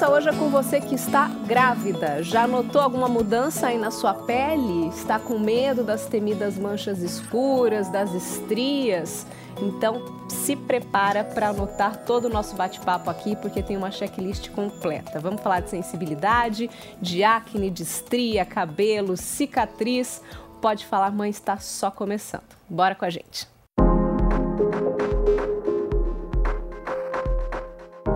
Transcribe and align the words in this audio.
conversa 0.00 0.10
hoje 0.10 0.28
é 0.30 0.32
com 0.32 0.48
você 0.48 0.80
que 0.80 0.94
está 0.94 1.28
grávida. 1.28 2.22
Já 2.22 2.46
notou 2.46 2.80
alguma 2.80 3.06
mudança 3.06 3.66
aí 3.66 3.76
na 3.76 3.90
sua 3.90 4.14
pele? 4.14 4.88
Está 4.88 5.18
com 5.18 5.38
medo 5.38 5.84
das 5.84 6.06
temidas 6.06 6.58
manchas 6.58 7.00
escuras, 7.00 7.90
das 7.90 8.14
estrias? 8.14 9.26
Então, 9.60 10.02
se 10.28 10.56
prepara 10.56 11.22
para 11.22 11.50
anotar 11.50 12.04
todo 12.04 12.26
o 12.26 12.28
nosso 12.30 12.56
bate-papo 12.56 13.10
aqui, 13.10 13.36
porque 13.36 13.62
tem 13.62 13.76
uma 13.76 13.90
checklist 13.90 14.48
completa. 14.50 15.20
Vamos 15.20 15.42
falar 15.42 15.60
de 15.60 15.68
sensibilidade, 15.68 16.70
de 17.00 17.22
acne, 17.22 17.68
de 17.68 17.82
estria, 17.82 18.44
cabelo, 18.44 19.18
cicatriz. 19.18 20.22
Pode 20.62 20.86
falar, 20.86 21.10
mãe, 21.10 21.28
está 21.28 21.58
só 21.58 21.90
começando. 21.90 22.56
Bora 22.68 22.94
com 22.94 23.04
a 23.04 23.10
gente. 23.10 23.46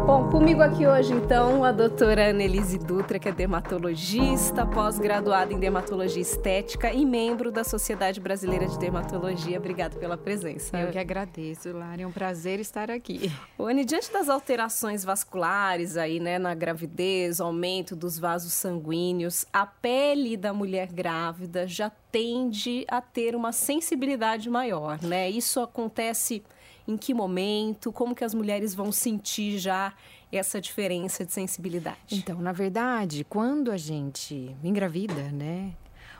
Bom, 0.07 0.29
comigo 0.29 0.61
aqui 0.61 0.87
hoje 0.87 1.15
então 1.15 1.65
a 1.65 1.73
doutora 1.73 2.29
Annelise 2.29 2.77
Dutra, 2.79 3.19
que 3.19 3.27
é 3.27 3.33
dermatologista, 3.33 4.67
pós-graduada 4.67 5.51
em 5.51 5.59
dermatologia 5.59 6.21
estética 6.21 6.93
e 6.93 7.07
membro 7.07 7.51
da 7.51 7.65
Sociedade 7.65 8.21
Brasileira 8.21 8.67
de 8.67 8.79
Dermatologia. 8.79 9.57
Obrigada 9.59 9.99
pela 9.99 10.19
presença. 10.19 10.79
Eu 10.79 10.93
que 10.93 10.99
agradeço, 10.99 11.73
Lara. 11.73 12.03
É 12.03 12.07
um 12.07 12.13
prazer 12.13 12.61
estar 12.61 12.91
aqui. 12.91 13.33
Anne, 13.59 13.83
diante 13.83 14.13
das 14.13 14.29
alterações 14.29 15.03
vasculares 15.03 15.97
aí, 15.97 16.21
né, 16.21 16.39
na 16.39 16.55
gravidez, 16.55 17.41
aumento 17.41 17.97
dos 17.97 18.19
vasos 18.19 18.53
sanguíneos, 18.53 19.47
a 19.51 19.65
pele 19.65 20.37
da 20.37 20.53
mulher 20.53 20.93
grávida 20.93 21.67
já 21.67 21.91
tende 22.13 22.85
a 22.89 23.01
ter 23.01 23.35
uma 23.35 23.53
sensibilidade 23.53 24.51
maior, 24.51 25.03
né? 25.03 25.31
Isso 25.31 25.61
acontece 25.61 26.45
em 26.87 26.97
que 26.97 27.15
momento, 27.15 27.93
como 27.93 28.15
que 28.15 28.25
as 28.25 28.35
mulheres 28.35 28.75
vão 28.75 28.93
sentir 28.93 29.59
já 29.59 29.93
essa 30.31 30.61
diferença 30.61 31.25
de 31.25 31.33
sensibilidade? 31.33 31.99
Então, 32.13 32.41
na 32.41 32.53
verdade, 32.53 33.25
quando 33.25 33.71
a 33.71 33.77
gente 33.77 34.55
engravida, 34.63 35.31
né? 35.33 35.73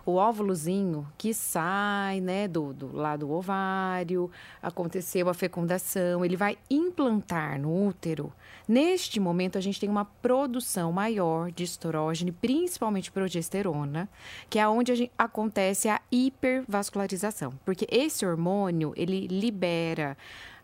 O 0.07 0.17
óvulozinho 0.17 1.07
que 1.17 1.33
sai, 1.33 2.21
né, 2.21 2.47
do, 2.47 2.75
do 2.75 2.95
lado 2.95 3.21
do 3.21 3.33
ovário, 3.33 4.31
aconteceu 4.63 5.31
a 5.31 5.35
fecundação, 5.35 6.23
ele 6.23 6.37
vai 6.37 6.59
implantar 6.71 7.59
no 7.59 7.87
útero. 7.87 8.31
Neste 8.69 9.19
momento, 9.19 9.57
a 9.57 9.63
gente 9.63 9.81
tem 9.81 9.89
uma 9.89 10.05
produção 10.05 10.93
maior 10.93 11.51
de 11.51 11.65
estrógeno, 11.65 12.35
principalmente 12.35 13.11
progesterona, 13.11 14.07
que 14.51 14.59
é 14.59 14.69
onde 14.69 14.95
gente, 14.95 15.13
acontece 15.17 15.89
a 15.89 15.99
hipervascularização. 16.13 17.55
Porque 17.65 17.87
esse 17.91 18.27
hormônio, 18.27 18.93
ele 18.97 19.27
libera 19.27 20.19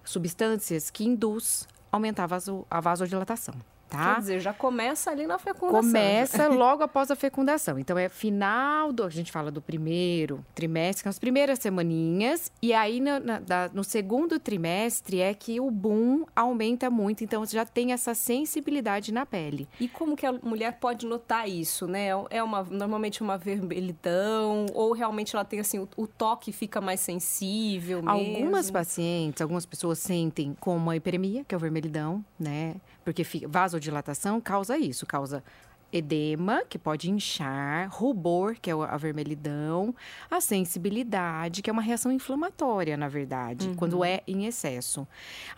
substâncias 0.05 0.91
que 0.91 1.05
induz 1.05 1.67
aumentar 1.91 2.25
a, 2.25 2.27
vaso, 2.27 2.67
a 2.71 2.81
vasodilatação. 2.81 3.55
Tá? 3.91 4.15
Quer 4.15 4.21
dizer, 4.21 4.41
já 4.41 4.53
começa 4.53 5.11
ali 5.11 5.27
na 5.27 5.37
fecundação. 5.37 5.83
Começa 5.83 6.47
logo 6.49 6.85
após 6.85 7.11
a 7.11 7.17
fecundação. 7.17 7.77
Então, 7.77 7.99
é 7.99 8.09
final 8.09 8.93
do. 8.93 9.03
A 9.03 9.11
gente 9.11 9.33
fala 9.33 9.51
do 9.51 9.61
primeiro 9.61 10.45
trimestre, 10.55 11.09
as 11.09 11.19
primeiras 11.19 11.59
semaninhas. 11.59 12.53
E 12.63 12.73
aí, 12.73 13.01
no, 13.01 13.19
na, 13.19 13.69
no 13.75 13.83
segundo 13.83 14.39
trimestre, 14.39 15.21
é 15.21 15.35
que 15.35 15.59
o 15.59 15.71
boom 15.73 16.25
aumenta 16.37 16.89
muito. 16.89 17.25
Então, 17.25 17.45
já 17.45 17.67
tem 17.67 17.93
essa 17.93 18.15
sensibilidade 18.15 19.13
na 19.13 19.27
pele. 19.27 19.69
E 19.81 19.89
como 19.89 20.17
que 20.17 20.25
a 20.25 20.33
mulher 20.33 20.79
pode 20.79 21.05
notar 21.05 21.49
isso, 21.49 21.89
né? 21.89 22.11
É 22.31 22.41
uma, 22.43 22.63
normalmente 22.63 23.23
uma 23.23 23.37
vermelhidão? 23.37 24.67
Ou 24.73 24.93
realmente 24.93 25.35
ela 25.35 25.45
tem, 25.45 25.59
assim, 25.59 25.81
o, 25.81 25.89
o 25.97 26.07
toque 26.07 26.53
fica 26.53 26.81
mais 26.81 27.01
sensível 27.01 28.01
mesmo? 28.01 28.37
Algumas 28.37 28.71
pacientes, 28.71 29.43
algumas 29.43 29.67
pessoas 29.67 29.99
sentem 29.99 30.57
como 30.61 30.77
uma 30.77 30.95
hiperemia, 30.95 31.45
que 31.45 31.55
é 31.55 31.59
o 31.59 31.61
vermelhidão, 31.61 32.25
né? 32.39 32.77
Porque 33.05 33.25
vasodilatação 33.49 34.41
causa 34.41 34.77
isso, 34.79 35.07
causa 35.07 35.43
edema, 35.93 36.63
que 36.69 36.79
pode 36.79 37.11
inchar, 37.11 37.89
rubor, 37.91 38.57
que 38.61 38.71
é 38.71 38.75
a 38.75 38.97
vermelhidão, 38.97 39.95
a 40.31 40.41
sensibilidade, 40.41 41.63
que 41.63 41.71
é 41.71 41.73
uma 41.73 41.83
reação 41.83 42.13
inflamatória, 42.13 42.97
na 42.97 43.09
verdade, 43.09 43.69
uhum. 43.69 43.75
quando 43.75 44.05
é 44.05 44.23
em 44.27 44.47
excesso. 44.47 45.07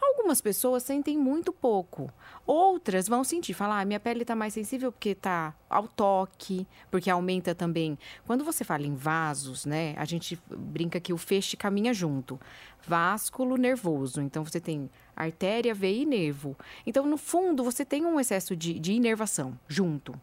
Algumas 0.00 0.40
pessoas 0.40 0.82
sentem 0.82 1.18
muito 1.18 1.52
pouco, 1.52 2.10
outras 2.46 3.08
vão 3.08 3.22
sentir, 3.24 3.54
falar, 3.54 3.80
ah, 3.80 3.84
minha 3.84 4.00
pele 4.00 4.22
está 4.22 4.34
mais 4.34 4.54
sensível 4.54 4.90
porque 4.90 5.10
está 5.10 5.54
ao 5.68 5.86
toque, 5.86 6.66
porque 6.90 7.10
aumenta 7.10 7.54
também. 7.54 7.98
Quando 8.26 8.44
você 8.44 8.64
fala 8.64 8.86
em 8.86 8.94
vasos, 8.94 9.64
né, 9.64 9.94
a 9.96 10.04
gente 10.04 10.38
brinca 10.48 11.00
que 11.00 11.12
o 11.12 11.18
feixe 11.18 11.56
caminha 11.56 11.94
junto. 11.94 12.40
Vásculo 12.86 13.56
nervoso, 13.56 14.20
então 14.20 14.44
você 14.44 14.60
tem 14.60 14.90
artéria, 15.14 15.72
veia 15.72 16.02
e 16.02 16.06
nervo. 16.06 16.56
Então, 16.86 17.06
no 17.06 17.16
fundo, 17.16 17.62
você 17.62 17.84
tem 17.84 18.04
um 18.04 18.18
excesso 18.18 18.56
de, 18.56 18.78
de 18.78 18.92
inervação 18.92 19.58
junto. 19.68 20.14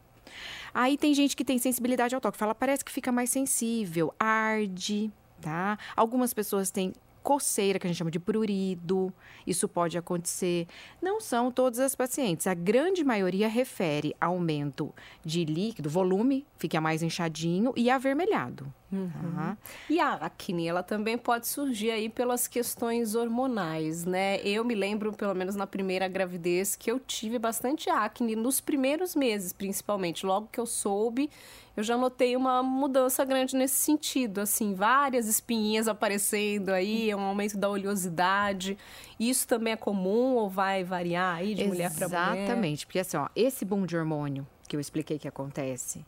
Aí 0.74 0.98
tem 0.98 1.14
gente 1.14 1.36
que 1.36 1.46
tem 1.46 1.58
sensibilidade 1.58 2.14
ao 2.14 2.22
toque, 2.22 2.38
fala, 2.38 2.54
parece 2.54 2.84
que 2.84 2.92
fica 2.92 3.12
mais 3.12 3.30
sensível, 3.30 4.14
arde, 4.20 5.12
tá? 5.42 5.78
Algumas 5.96 6.34
pessoas 6.34 6.70
têm 6.70 6.94
coceira, 7.30 7.78
que 7.78 7.86
a 7.86 7.88
gente 7.88 8.00
chama 8.00 8.10
de 8.10 8.20
prurido. 8.20 9.14
Isso 9.46 9.68
pode 9.70 9.96
acontecer. 10.00 10.66
Não 11.00 11.22
são 11.22 11.52
todas 11.52 11.78
as 11.78 11.94
pacientes. 11.94 12.48
A 12.48 12.56
grande 12.56 13.04
maioria 13.04 13.48
refere 13.48 14.16
aumento 14.20 14.92
de 15.24 15.46
líquido, 15.46 15.92
volume, 15.92 16.44
fica 16.58 16.82
mais 16.82 17.04
inchadinho 17.04 17.72
e 17.76 17.88
avermelhado. 17.88 18.74
Uhum. 18.92 19.10
Tá? 19.36 19.58
E 19.90 20.00
a 20.00 20.14
acne, 20.14 20.68
ela 20.68 20.82
também 20.82 21.18
pode 21.18 21.48
surgir 21.48 21.92
aí 21.92 22.10
pelas 22.10 22.48
questões 22.48 23.16
hormonais, 23.16 24.04
né? 24.04 24.42
Eu 24.42 24.64
me 24.66 24.74
lembro, 24.74 25.14
pelo 25.14 25.36
menos 25.36 25.56
na 25.56 25.68
primeira 25.68 26.08
gravidez, 26.08 26.76
que 26.76 26.92
eu 26.92 27.00
tive 27.00 27.38
bastante 27.38 27.90
acne 27.90 28.36
nos 28.36 28.60
primeiros 28.60 29.16
meses, 29.16 29.54
principalmente. 29.54 30.26
Logo 30.26 30.50
que 30.52 30.60
eu 30.60 30.66
soube, 30.66 31.30
eu 31.78 31.84
já 31.84 31.96
notei 31.96 32.36
uma 32.36 32.64
mudança 32.64 33.24
grande 33.24 33.56
nesse 33.56 33.76
sentido, 33.76 34.42
assim, 34.42 34.74
várias 34.74 35.28
espinhas 35.28 35.88
aparecendo 35.88 36.70
aí, 36.70 37.14
um 37.14 37.22
aumento 37.22 37.58
da 37.58 37.70
oleosidade. 37.70 38.78
Isso 39.20 39.48
também 39.48 39.74
é 39.74 39.78
comum 39.78 40.36
ou 40.36 40.50
vai 40.50 40.84
variar 40.84 41.38
aí 41.38 41.54
de 41.54 41.64
mulher 41.66 41.94
para 41.94 42.08
mulher? 42.08 42.38
Exatamente, 42.38 42.86
porque 42.86 43.00
assim, 43.00 43.18
ó, 43.18 43.30
esse 43.36 43.64
boom 43.64 43.86
de 43.86 43.96
hormônio 43.96 44.48
que 44.68 44.76
eu 44.76 44.80
expliquei 44.80 45.18
que 45.20 45.28
acontece, 45.28 46.06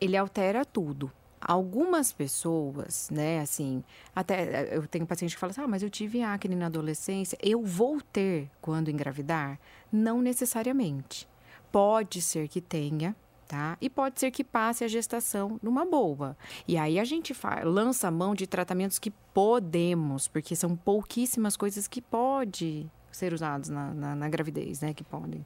ele 0.00 0.16
altera 0.16 0.64
tudo 0.64 1.10
algumas 1.44 2.12
pessoas, 2.12 3.08
né, 3.10 3.40
assim, 3.40 3.84
até 4.14 4.74
eu 4.74 4.86
tenho 4.86 5.06
paciente 5.06 5.34
que 5.34 5.40
fala 5.40 5.50
assim, 5.50 5.60
ah, 5.60 5.68
mas 5.68 5.82
eu 5.82 5.90
tive 5.90 6.22
acne 6.22 6.56
na 6.56 6.66
adolescência, 6.66 7.38
eu 7.42 7.62
vou 7.62 8.00
ter 8.00 8.50
quando 8.60 8.90
engravidar? 8.90 9.58
Não 9.92 10.22
necessariamente. 10.22 11.28
Pode 11.70 12.22
ser 12.22 12.48
que 12.48 12.60
tenha, 12.60 13.14
tá? 13.46 13.76
E 13.80 13.90
pode 13.90 14.18
ser 14.18 14.30
que 14.30 14.42
passe 14.42 14.84
a 14.84 14.88
gestação 14.88 15.58
numa 15.62 15.84
boa. 15.84 16.36
E 16.66 16.76
aí 16.78 16.98
a 16.98 17.04
gente 17.04 17.34
lança 17.64 18.08
a 18.08 18.10
mão 18.10 18.34
de 18.34 18.46
tratamentos 18.46 18.98
que 18.98 19.10
podemos, 19.10 20.28
porque 20.28 20.56
são 20.56 20.74
pouquíssimas 20.74 21.56
coisas 21.56 21.86
que 21.86 22.00
pode 22.00 22.90
ser 23.12 23.32
usados 23.32 23.68
na, 23.68 23.92
na, 23.94 24.16
na 24.16 24.28
gravidez, 24.28 24.80
né, 24.80 24.94
que 24.94 25.04
podem. 25.04 25.44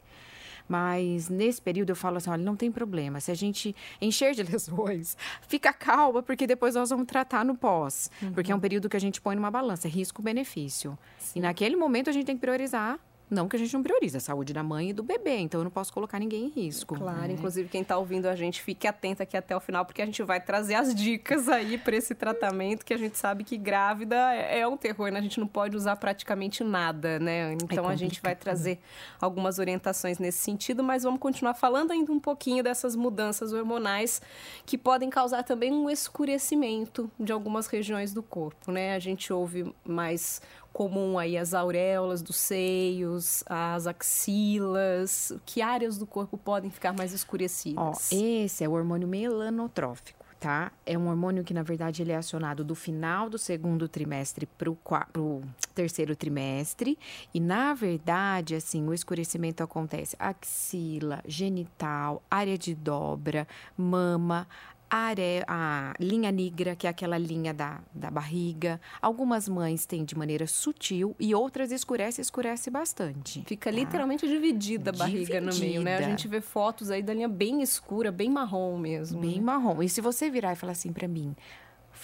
Mas 0.69 1.29
nesse 1.29 1.61
período 1.61 1.91
eu 1.91 1.97
falo 1.97 2.19
assim: 2.19 2.31
olha, 2.31 2.43
não 2.43 2.55
tem 2.55 2.71
problema. 2.71 3.21
Se 3.21 3.31
a 3.31 3.35
gente 3.35 3.75
encher 4.01 4.35
de 4.35 4.43
lesões, 4.49 5.17
fica 5.49 5.73
calma, 5.73 6.23
porque 6.23 6.47
depois 6.47 6.75
nós 6.75 6.91
vamos 6.91 7.07
tratar 7.07 7.45
no 7.45 7.57
pós. 7.57 8.11
Uhum. 8.23 8.33
Porque 8.33 8.53
é 8.53 8.55
um 8.55 8.61
período 8.61 8.89
que 8.89 8.97
a 8.97 9.01
gente 9.01 9.21
põe 9.21 9.35
numa 9.35 9.51
balança, 9.51 9.89
é 9.89 9.91
risco-benefício. 9.91 10.99
E 11.35 11.41
naquele 11.41 11.77
momento 11.77 12.11
a 12.11 12.13
gente 12.13 12.27
tem 12.27 12.37
que 12.37 12.41
priorizar 12.41 12.99
não 13.31 13.49
que 13.49 13.57
a 13.57 13.59
gente 13.59 13.73
não 13.75 13.83
priorize 13.83 14.17
a 14.17 14.21
saúde 14.21 14.53
da 14.53 14.63
mãe 14.63 14.91
e 14.91 14.93
do 14.93 15.03
bebê, 15.03 15.37
então 15.39 15.61
eu 15.61 15.65
não 15.65 15.71
posso 15.71 15.93
colocar 15.93 16.19
ninguém 16.19 16.47
em 16.47 16.49
risco. 16.49 16.95
Claro, 16.95 17.29
né? 17.29 17.33
inclusive 17.33 17.69
quem 17.69 17.83
está 17.83 17.97
ouvindo 17.99 18.27
a 18.27 18.35
gente, 18.35 18.63
fique 18.63 18.87
atento 18.87 19.23
aqui 19.23 19.37
até 19.37 19.57
o 19.57 19.61
final, 19.61 19.85
porque 19.85 20.01
a 20.01 20.07
gente 20.07 20.23
vai 20.23 20.41
trazer 20.41 20.75
as 20.75 20.95
dicas 20.95 21.49
aí 21.49 21.77
para 21.77 21.97
esse 21.97 22.15
tratamento, 22.15 22.85
que 22.85 22.95
a 22.95 22.99
gente 22.99 23.19
sabe 23.19 23.45
que 23.45 23.57
grávida 23.57 24.17
é 24.35 24.67
um 24.67 24.77
terror, 24.77 25.11
né? 25.11 25.19
A 25.19 25.23
gente 25.23 25.39
não 25.39 25.47
pode 25.47 25.77
usar 25.77 25.97
praticamente 25.97 26.65
nada, 26.65 27.19
né? 27.19 27.53
Então 27.55 27.91
é 27.91 27.93
a 27.93 27.97
gente 27.97 28.21
vai 28.23 28.35
trazer 28.35 28.79
algumas 29.21 29.59
orientações 29.59 30.19
nesse 30.19 30.39
sentido, 30.39 30.83
mas 30.83 31.03
vamos 31.03 31.21
continuar 31.21 31.55
falando 31.55 31.91
ainda 31.91 32.13
um 32.13 32.21
pouquinho 32.21 32.63
dessas 32.63 32.97
mudanças 32.97 33.53
hormonais 33.53 34.23
que 34.65 34.79
podem 34.79 35.11
causar 35.11 35.43
também 35.43 35.73
um 35.73 35.91
escurecimento 35.91 37.11
de 37.19 37.33
algumas 37.33 37.67
regiões 37.67 38.13
do 38.13 38.23
corpo, 38.23 38.73
né? 38.73 38.95
A 38.95 38.99
gente 38.99 39.33
ouve 39.33 39.73
mais 39.85 40.41
comum 40.79 41.19
aí 41.19 41.37
as 41.37 41.55
auréolas 41.55 42.23
dos 42.23 42.37
seios, 42.37 43.43
as 43.49 43.89
axilas, 43.89 45.33
que 45.45 45.61
áreas 45.61 45.99
do 45.99 46.07
corpo 46.07 46.39
podem 46.39 46.71
ficar 46.71 46.93
mais 46.93 47.13
escurecidas? 47.13 48.13
Ó, 48.13 48.17
esse 48.17 48.63
é 48.63 48.69
o 48.69 48.73
hormônio 48.75 49.09
melanotrófico. 49.09 50.25
Tá? 50.39 50.71
É 50.87 50.97
um 50.97 51.09
hormônio 51.09 51.43
que, 51.43 51.53
na 51.53 51.65
verdade, 51.65 52.01
ele 52.01 52.13
é 52.13 52.17
acionado 52.17 52.63
do 52.63 52.77
final 52.77 53.29
do 53.29 53.37
segundo 53.37 53.89
trimestre 53.89 54.47
para 54.47 54.71
o 54.71 55.43
terceiro 55.75 56.15
trimestre. 56.15 56.97
E, 57.35 57.41
na 57.41 57.75
verdade, 57.75 58.55
assim, 58.55 58.87
o 58.87 58.95
escurecimento 58.95 59.65
acontece 59.65 60.15
axila, 60.17 61.25
genital, 61.27 62.23
área 62.31 62.57
de 62.57 62.73
dobra, 62.73 63.49
mama, 63.77 64.47
a, 64.91 64.97
are, 64.97 65.45
a 65.47 65.95
linha 66.01 66.31
negra, 66.33 66.75
que 66.75 66.87
é 66.87 66.91
aquela 66.91 67.19
linha 67.19 67.53
da, 67.53 67.81
da 67.95 68.11
barriga. 68.11 68.81
Algumas 69.01 69.49
mães 69.49 69.87
têm 69.87 70.05
de 70.05 70.17
maneira 70.17 70.47
sutil 70.47 71.15
e 71.19 71.35
outras 71.35 71.71
escurece, 71.73 72.21
escurece 72.21 72.71
bastante. 72.71 73.43
Fica 73.47 73.71
tá? 73.71 73.77
literalmente 73.77 74.27
dividida 74.27 74.91
a 74.91 74.93
barriga 74.93 75.41
dividida. 75.41 75.53
no 75.53 75.59
meio, 75.59 75.83
né? 75.83 75.97
A 75.97 76.03
gente 76.03 76.27
vê 76.29 76.41
fotos 76.41 76.91
aí 76.91 77.03
da 77.03 77.15
linha 77.15 77.29
bem 77.29 77.63
escura, 77.63 78.11
bem 78.11 78.31
marrom 78.31 78.79
mesmo. 78.79 79.21
Bem 79.21 79.37
né? 79.37 79.41
marrom. 79.43 79.83
E 79.83 79.89
se 79.89 80.01
você 80.01 80.31
virar 80.31 80.53
e 80.53 80.57
falar 80.57 80.73
assim 80.73 80.93
para 80.93 81.09
mim, 81.09 81.35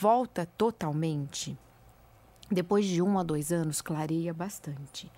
volta 0.01 0.47
totalmente, 0.57 1.57
depois 2.51 2.85
de 2.85 3.01
um 3.01 3.19
a 3.19 3.23
dois 3.23 3.53
anos, 3.53 3.81
clareia 3.81 4.33
bastante. 4.33 5.11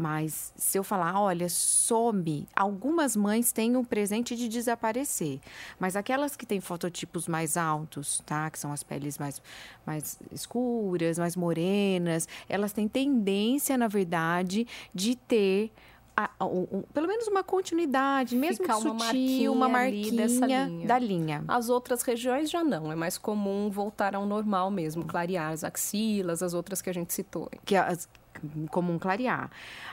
Mas 0.00 0.50
se 0.56 0.78
eu 0.78 0.82
falar, 0.82 1.20
olha, 1.20 1.46
some, 1.50 2.48
algumas 2.56 3.14
mães 3.14 3.52
têm 3.52 3.76
um 3.76 3.84
presente 3.84 4.34
de 4.34 4.48
desaparecer. 4.48 5.38
Mas 5.78 5.94
aquelas 5.94 6.34
que 6.34 6.46
têm 6.46 6.58
fototipos 6.58 7.28
mais 7.28 7.58
altos, 7.58 8.22
tá? 8.24 8.50
Que 8.50 8.58
são 8.58 8.72
as 8.72 8.82
peles 8.82 9.18
mais, 9.18 9.42
mais 9.84 10.18
escuras, 10.32 11.18
mais 11.18 11.36
morenas, 11.36 12.26
elas 12.48 12.72
têm 12.72 12.88
tendência, 12.88 13.76
na 13.76 13.88
verdade, 13.88 14.66
de 14.94 15.14
ter 15.16 15.70
a, 16.16 16.30
a, 16.38 16.46
um, 16.46 16.82
pelo 16.94 17.06
menos 17.06 17.28
uma 17.28 17.44
continuidade, 17.44 18.34
mesmo 18.34 18.64
Ficar 18.64 18.76
sutil, 18.76 18.92
uma 18.92 19.04
marquinha, 19.04 19.52
uma 19.52 19.68
marquinha 19.68 20.64
linha. 20.66 20.86
da 20.86 20.98
linha. 20.98 21.44
As 21.46 21.68
outras 21.68 22.00
regiões 22.02 22.50
já 22.50 22.64
não, 22.64 22.90
é 22.90 22.94
mais 22.94 23.18
comum 23.18 23.70
voltar 23.70 24.14
ao 24.14 24.24
normal 24.24 24.70
mesmo, 24.70 25.04
clarear 25.04 25.52
as 25.52 25.62
axilas, 25.62 26.42
as 26.42 26.54
outras 26.54 26.80
que 26.80 26.88
a 26.88 26.94
gente 26.94 27.12
citou. 27.12 27.50
Que 27.64 27.76
as, 27.76 28.08
comum 28.70 28.98
clarear. 28.98 29.50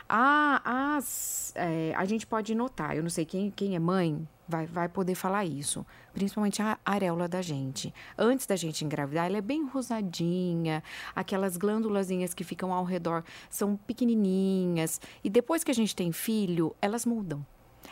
Ah, 0.07 0.95
as, 0.97 1.53
é, 1.55 1.93
a 1.95 2.05
gente 2.05 2.25
pode 2.25 2.53
notar, 2.55 2.95
eu 2.95 3.03
não 3.03 3.09
sei 3.09 3.25
quem, 3.25 3.51
quem 3.51 3.75
é 3.75 3.79
mãe 3.79 4.27
vai, 4.47 4.65
vai 4.65 4.87
poder 4.87 5.15
falar 5.15 5.45
isso, 5.45 5.85
principalmente 6.13 6.61
a 6.61 6.77
areola 6.85 7.27
da 7.27 7.41
gente. 7.41 7.93
Antes 8.17 8.45
da 8.45 8.55
gente 8.55 8.85
engravidar, 8.85 9.25
ela 9.25 9.37
é 9.37 9.41
bem 9.41 9.65
rosadinha, 9.67 10.83
aquelas 11.15 11.57
glândulazinhas 11.57 12.33
que 12.33 12.43
ficam 12.43 12.73
ao 12.73 12.83
redor 12.83 13.23
são 13.49 13.75
pequenininhas, 13.75 15.01
e 15.23 15.29
depois 15.29 15.63
que 15.63 15.71
a 15.71 15.75
gente 15.75 15.95
tem 15.95 16.11
filho, 16.11 16.75
elas 16.81 17.05
mudam 17.05 17.45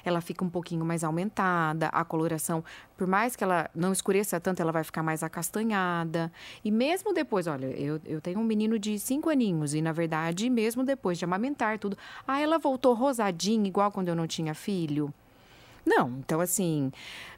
ela 0.10 0.22
fica 0.22 0.44
um 0.44 0.50
pouquinho 0.50 0.86
mais 0.86 1.04
aumentada, 1.04 1.88
a 1.88 2.04
coloração, 2.04 2.64
por 2.98 3.08
mais 3.08 3.36
que 3.36 3.44
ela 3.44 3.70
não 3.76 3.92
escureça 3.92 4.40
tanto, 4.40 4.62
ela 4.62 4.72
vai 4.72 4.84
ficar 4.84 5.04
mais 5.04 5.24
acastanhada. 5.24 6.32
E 6.64 6.72
mesmo 6.72 7.14
depois, 7.14 7.48
olha, 7.48 7.68
eu, 7.68 8.00
eu 8.06 8.22
tenho 8.22 8.40
um 8.40 8.44
menino 8.44 8.78
de 8.80 8.98
cinco 9.00 9.30
aninhos, 9.30 9.74
e 9.74 9.82
na 9.82 9.92
verdade, 9.92 10.50
mesmo 10.50 10.84
depois 10.84 11.18
de 11.18 11.26
amamentar 11.26 11.80
tudo, 11.80 11.98
ah, 12.28 12.40
ela 12.40 12.58
voltou 12.58 12.94
rosadinha, 12.94 13.68
igual 13.68 13.92
quando 13.92 14.10
eu 14.10 14.16
não 14.16 14.28
tinha 14.28 14.54
filho. 14.54 15.14
Não, 15.86 16.10
então 16.20 16.42
assim, 16.42 16.92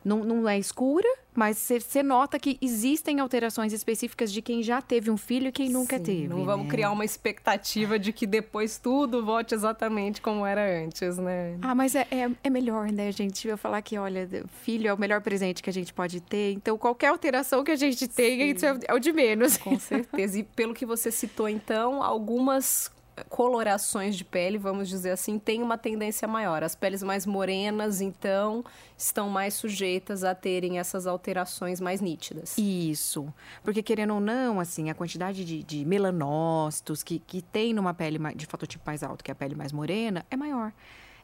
não, 0.04 0.24
não 0.24 0.48
é 0.48 0.58
escura, 0.58 1.08
mas 1.36 1.58
você 1.58 2.02
nota 2.02 2.40
que 2.40 2.58
existem 2.62 3.20
alterações 3.20 3.74
específicas 3.74 4.32
de 4.32 4.42
quem 4.42 4.64
já 4.64 4.82
teve 4.82 5.12
um 5.12 5.18
filho 5.18 5.48
e 5.48 5.52
quem 5.52 5.70
nunca 5.70 5.98
Sim, 5.98 6.04
teve. 6.04 6.28
Não 6.30 6.46
vamos 6.46 6.66
né? 6.66 6.72
criar 6.72 6.92
uma 6.92 7.04
expectativa 7.04 8.00
de 8.00 8.14
que 8.14 8.26
depois 8.26 8.78
tudo 8.78 9.24
volte 9.24 9.54
exatamente 9.54 10.22
como 10.22 10.46
era 10.46 10.84
antes, 10.84 11.18
né? 11.18 11.58
Ah, 11.62 11.76
mas 11.76 11.94
é, 11.94 12.08
é, 12.10 12.32
é 12.44 12.50
melhor, 12.50 12.90
né, 12.92 13.12
gente? 13.12 13.48
Eu 13.48 13.58
falar 13.58 13.82
que, 13.82 13.98
olha, 13.98 14.28
filho 14.64 14.88
é 14.88 14.94
o 14.94 15.00
melhor 15.00 15.22
presente 15.22 15.62
que 15.62 15.70
a 15.70 15.74
gente 15.74 15.94
pode 15.94 16.22
ter, 16.22 16.54
então 16.54 16.78
qualquer 16.78 17.08
alteração 17.08 17.64
que 17.64 17.72
a 17.72 17.76
gente 17.76 18.08
tenha, 18.08 18.46
isso 18.46 18.66
é, 18.66 18.80
é 18.88 18.94
o 18.94 19.00
de 19.00 19.12
menos. 19.12 19.58
Com 19.58 19.78
certeza. 19.78 20.40
E 20.40 20.44
pelo 20.44 20.74
que 20.74 20.86
você 20.86 21.12
citou, 21.12 21.50
então, 21.50 22.02
algumas 22.02 22.90
colorações 23.30 24.16
de 24.16 24.24
pele, 24.24 24.58
vamos 24.58 24.88
dizer 24.90 25.12
assim, 25.12 25.40
tem 25.40 25.62
uma 25.62 25.78
tendência 25.78 26.28
maior. 26.28 26.64
As 26.64 26.76
peles 26.76 27.02
mais 27.04 27.26
morenas, 27.26 28.02
então, 28.02 28.64
estão 28.98 29.30
mais 29.30 29.54
sujeitas 29.54 30.24
a 30.24 30.36
terem 30.36 30.80
essas 30.80 31.08
alterações 31.08 31.80
mais 31.80 32.02
nítidas. 32.02 32.58
Isso. 32.58 33.34
Porque, 33.64 33.82
querendo 33.82 34.16
ou 34.16 34.20
não, 34.20 34.60
assim, 34.60 34.90
a 34.90 34.94
quantidade 34.94 35.44
de, 35.44 35.64
de 35.64 35.86
melanócitos 35.86 37.04
que, 37.04 37.20
que 37.20 37.42
tem 37.42 37.74
numa 37.74 37.94
pele 37.94 38.20
de 38.36 38.46
fototipo 38.46 38.84
mais 38.86 39.04
alto, 39.04 39.24
que 39.24 39.32
é 39.32 39.34
a 39.34 39.36
pele 39.36 39.56
mais 39.56 39.72
morena, 39.72 40.26
é 40.30 40.36
maior. 40.36 40.72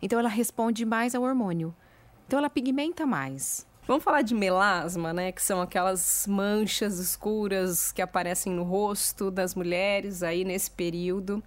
Então, 0.02 0.20
ela 0.20 0.30
responde 0.30 0.86
mais 0.86 1.16
ao 1.16 1.24
hormônio. 1.24 1.76
Então, 2.28 2.40
ela 2.40 2.50
pigmenta 2.50 3.06
mais. 3.06 3.66
Vamos 3.86 4.02
falar 4.02 4.22
de 4.22 4.34
melasma, 4.34 5.12
né? 5.12 5.34
Que 5.34 5.42
são 5.42 5.62
aquelas 5.62 6.26
manchas 6.26 7.00
escuras 7.00 7.92
que 7.92 8.02
aparecem 8.02 8.54
no 8.54 8.64
rosto 8.64 9.30
das 9.30 9.56
mulheres 9.56 10.24
aí 10.24 10.46
nesse 10.46 10.72
período. 10.72 11.44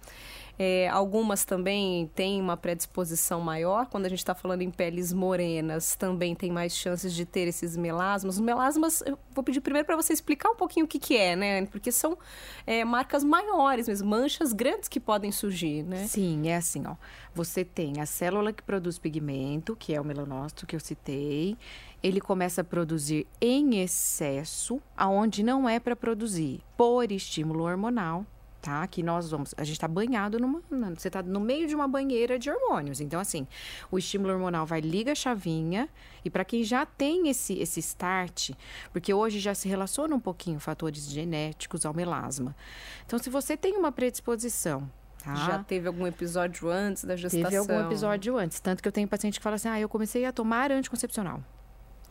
É, 0.59 0.87
algumas 0.89 1.45
também 1.45 2.09
têm 2.15 2.41
uma 2.41 2.57
predisposição 2.57 3.39
maior. 3.39 3.85
Quando 3.87 4.05
a 4.05 4.09
gente 4.09 4.19
está 4.19 4.33
falando 4.33 4.63
em 4.63 4.71
peles 4.71 5.13
morenas, 5.13 5.95
também 5.95 6.33
tem 6.33 6.51
mais 6.51 6.75
chances 6.75 7.13
de 7.13 7.25
ter 7.25 7.47
esses 7.47 7.77
melasmas. 7.77 8.35
Os 8.35 8.41
melasmas, 8.41 9.01
eu 9.05 9.19
vou 9.33 9.43
pedir 9.43 9.61
primeiro 9.61 9.85
para 9.85 9.95
você 9.95 10.13
explicar 10.13 10.49
um 10.49 10.55
pouquinho 10.55 10.85
o 10.85 10.89
que, 10.89 10.97
que 10.97 11.15
é, 11.15 11.35
né? 11.35 11.65
Porque 11.67 11.91
são 11.91 12.17
é, 12.65 12.83
marcas 12.83 13.23
maiores 13.23 13.87
mesmo, 13.87 14.09
manchas 14.09 14.51
grandes 14.51 14.89
que 14.89 14.99
podem 14.99 15.31
surgir, 15.31 15.83
né? 15.83 16.07
Sim, 16.07 16.47
é 16.47 16.55
assim, 16.55 16.83
ó. 16.87 16.95
Você 17.35 17.63
tem 17.63 18.01
a 18.01 18.05
célula 18.07 18.51
que 18.51 18.63
produz 18.63 18.97
pigmento, 18.97 19.75
que 19.75 19.93
é 19.93 20.01
o 20.01 20.05
melanócito 20.05 20.65
que 20.65 20.75
eu 20.75 20.79
citei. 20.79 21.55
Ele 22.01 22.19
começa 22.19 22.61
a 22.61 22.63
produzir 22.63 23.27
em 23.39 23.79
excesso, 23.79 24.81
aonde 24.95 25.43
não 25.43 25.69
é 25.69 25.79
para 25.79 25.95
produzir, 25.95 26.61
por 26.75 27.11
estímulo 27.11 27.63
hormonal 27.63 28.25
tá? 28.61 28.85
Que 28.87 29.01
nós 29.03 29.29
vamos, 29.29 29.53
a 29.57 29.63
gente 29.63 29.75
está 29.75 29.87
banhado 29.87 30.39
numa, 30.39 30.61
você 30.95 31.07
está 31.07 31.21
no 31.21 31.39
meio 31.39 31.67
de 31.67 31.75
uma 31.75 31.87
banheira 31.87 32.37
de 32.37 32.49
hormônios. 32.49 33.01
Então 33.01 33.19
assim, 33.19 33.47
o 33.91 33.97
estímulo 33.97 34.33
hormonal 34.33 34.65
vai 34.65 34.81
liga 34.81 35.11
a 35.11 35.15
chavinha 35.15 35.89
e 36.23 36.29
para 36.29 36.43
quem 36.43 36.63
já 36.63 36.85
tem 36.85 37.29
esse 37.29 37.57
esse 37.59 37.79
start, 37.79 38.51
porque 38.91 39.13
hoje 39.13 39.39
já 39.39 39.53
se 39.53 39.67
relaciona 39.67 40.15
um 40.15 40.19
pouquinho 40.19 40.59
fatores 40.59 41.09
genéticos 41.09 41.85
ao 41.85 41.93
melasma. 41.93 42.55
Então 43.05 43.17
se 43.19 43.29
você 43.29 43.55
tem 43.55 43.77
uma 43.77 43.91
predisposição 43.91 44.89
Tá. 45.23 45.35
Já 45.35 45.63
teve 45.63 45.87
algum 45.87 46.07
episódio 46.07 46.69
antes 46.69 47.03
da 47.03 47.15
gestação? 47.15 47.49
Teve 47.49 47.57
algum 47.57 47.85
episódio 47.85 48.37
antes. 48.37 48.61
Tanto 48.61 48.81
que 48.81 48.87
eu 48.87 48.91
tenho 48.93 49.07
paciente 49.07 49.39
que 49.39 49.43
fala 49.43 49.57
assim: 49.57 49.67
ah, 49.67 49.77
eu 49.77 49.89
comecei 49.89 50.23
a 50.23 50.31
tomar 50.31 50.71
anticoncepcional. 50.71 51.43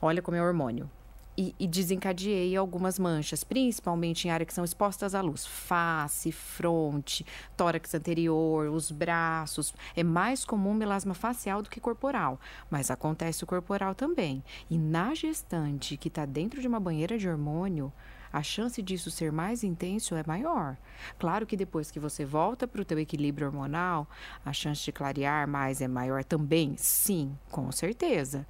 Olha 0.02 0.20
como 0.20 0.36
é 0.36 0.42
hormônio 0.42 0.90
e, 1.36 1.54
e, 1.58 1.66
desencadeei 1.66 2.56
algumas 2.56 2.98
manchas, 2.98 3.44
principalmente 3.44 4.26
em 4.26 4.30
áreas 4.30 4.46
que 4.46 4.54
são 4.54 4.64
expostas 4.64 5.14
à 5.14 5.20
luz. 5.20 5.46
Face, 5.46 6.32
fronte, 6.32 7.26
tórax 7.56 7.94
anterior, 7.94 8.70
os 8.70 8.90
braços. 8.90 9.74
É 9.94 10.02
mais 10.02 10.44
comum 10.44 10.72
melasma 10.72 11.14
facial 11.14 11.62
do 11.62 11.68
que 11.68 11.80
corporal, 11.80 12.40
mas 12.70 12.90
acontece 12.90 13.44
o 13.44 13.46
corporal 13.46 13.94
também. 13.94 14.42
E 14.70 14.78
na 14.78 15.14
gestante 15.14 15.96
que 15.96 16.08
está 16.08 16.24
dentro 16.24 16.60
de 16.60 16.68
uma 16.68 16.80
banheira 16.80 17.18
de 17.18 17.28
hormônio, 17.28 17.92
a 18.32 18.42
chance 18.42 18.82
disso 18.82 19.10
ser 19.10 19.30
mais 19.30 19.62
intenso 19.62 20.14
é 20.14 20.22
maior. 20.26 20.76
Claro 21.18 21.46
que 21.46 21.56
depois 21.56 21.90
que 21.90 22.00
você 22.00 22.24
volta 22.24 22.66
para 22.66 22.82
o 22.82 22.84
teu 22.84 22.98
equilíbrio 22.98 23.46
hormonal, 23.46 24.08
a 24.44 24.52
chance 24.52 24.82
de 24.84 24.92
clarear 24.92 25.48
mais 25.48 25.80
é 25.80 25.88
maior 25.88 26.24
também? 26.24 26.74
Sim, 26.76 27.36
com 27.50 27.70
certeza 27.70 28.46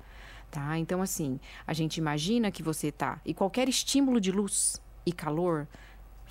tá? 0.50 0.78
Então, 0.78 1.02
assim, 1.02 1.38
a 1.66 1.72
gente 1.72 1.98
imagina 1.98 2.50
que 2.50 2.62
você 2.62 2.90
tá 2.90 3.20
e 3.24 3.34
qualquer 3.34 3.68
estímulo 3.68 4.20
de 4.20 4.32
luz 4.32 4.80
e 5.04 5.12
calor 5.12 5.66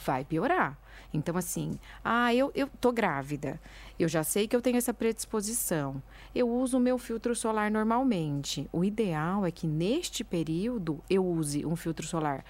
vai 0.06 0.26
piorar. 0.26 0.78
Então, 1.14 1.38
assim, 1.38 1.80
ah, 2.04 2.34
eu, 2.34 2.52
eu 2.54 2.68
tô 2.82 2.92
grávida, 2.92 3.60
eu 3.98 4.08
já 4.08 4.24
sei 4.24 4.48
que 4.48 4.56
eu 4.56 4.62
tenho 4.62 4.78
essa 4.78 4.94
predisposição, 4.94 6.02
eu 6.34 6.50
uso 6.50 6.78
o 6.78 6.82
meu 6.82 6.98
filtro 6.98 7.34
solar 7.34 7.72
normalmente. 7.72 8.68
O 8.72 8.84
ideal 8.84 9.46
é 9.46 9.52
que 9.52 9.68
neste 9.68 10.24
período 10.24 11.02
eu 11.10 11.26
use 11.26 11.66
um 11.66 11.76
filtro 11.76 12.06
solar 12.06 12.44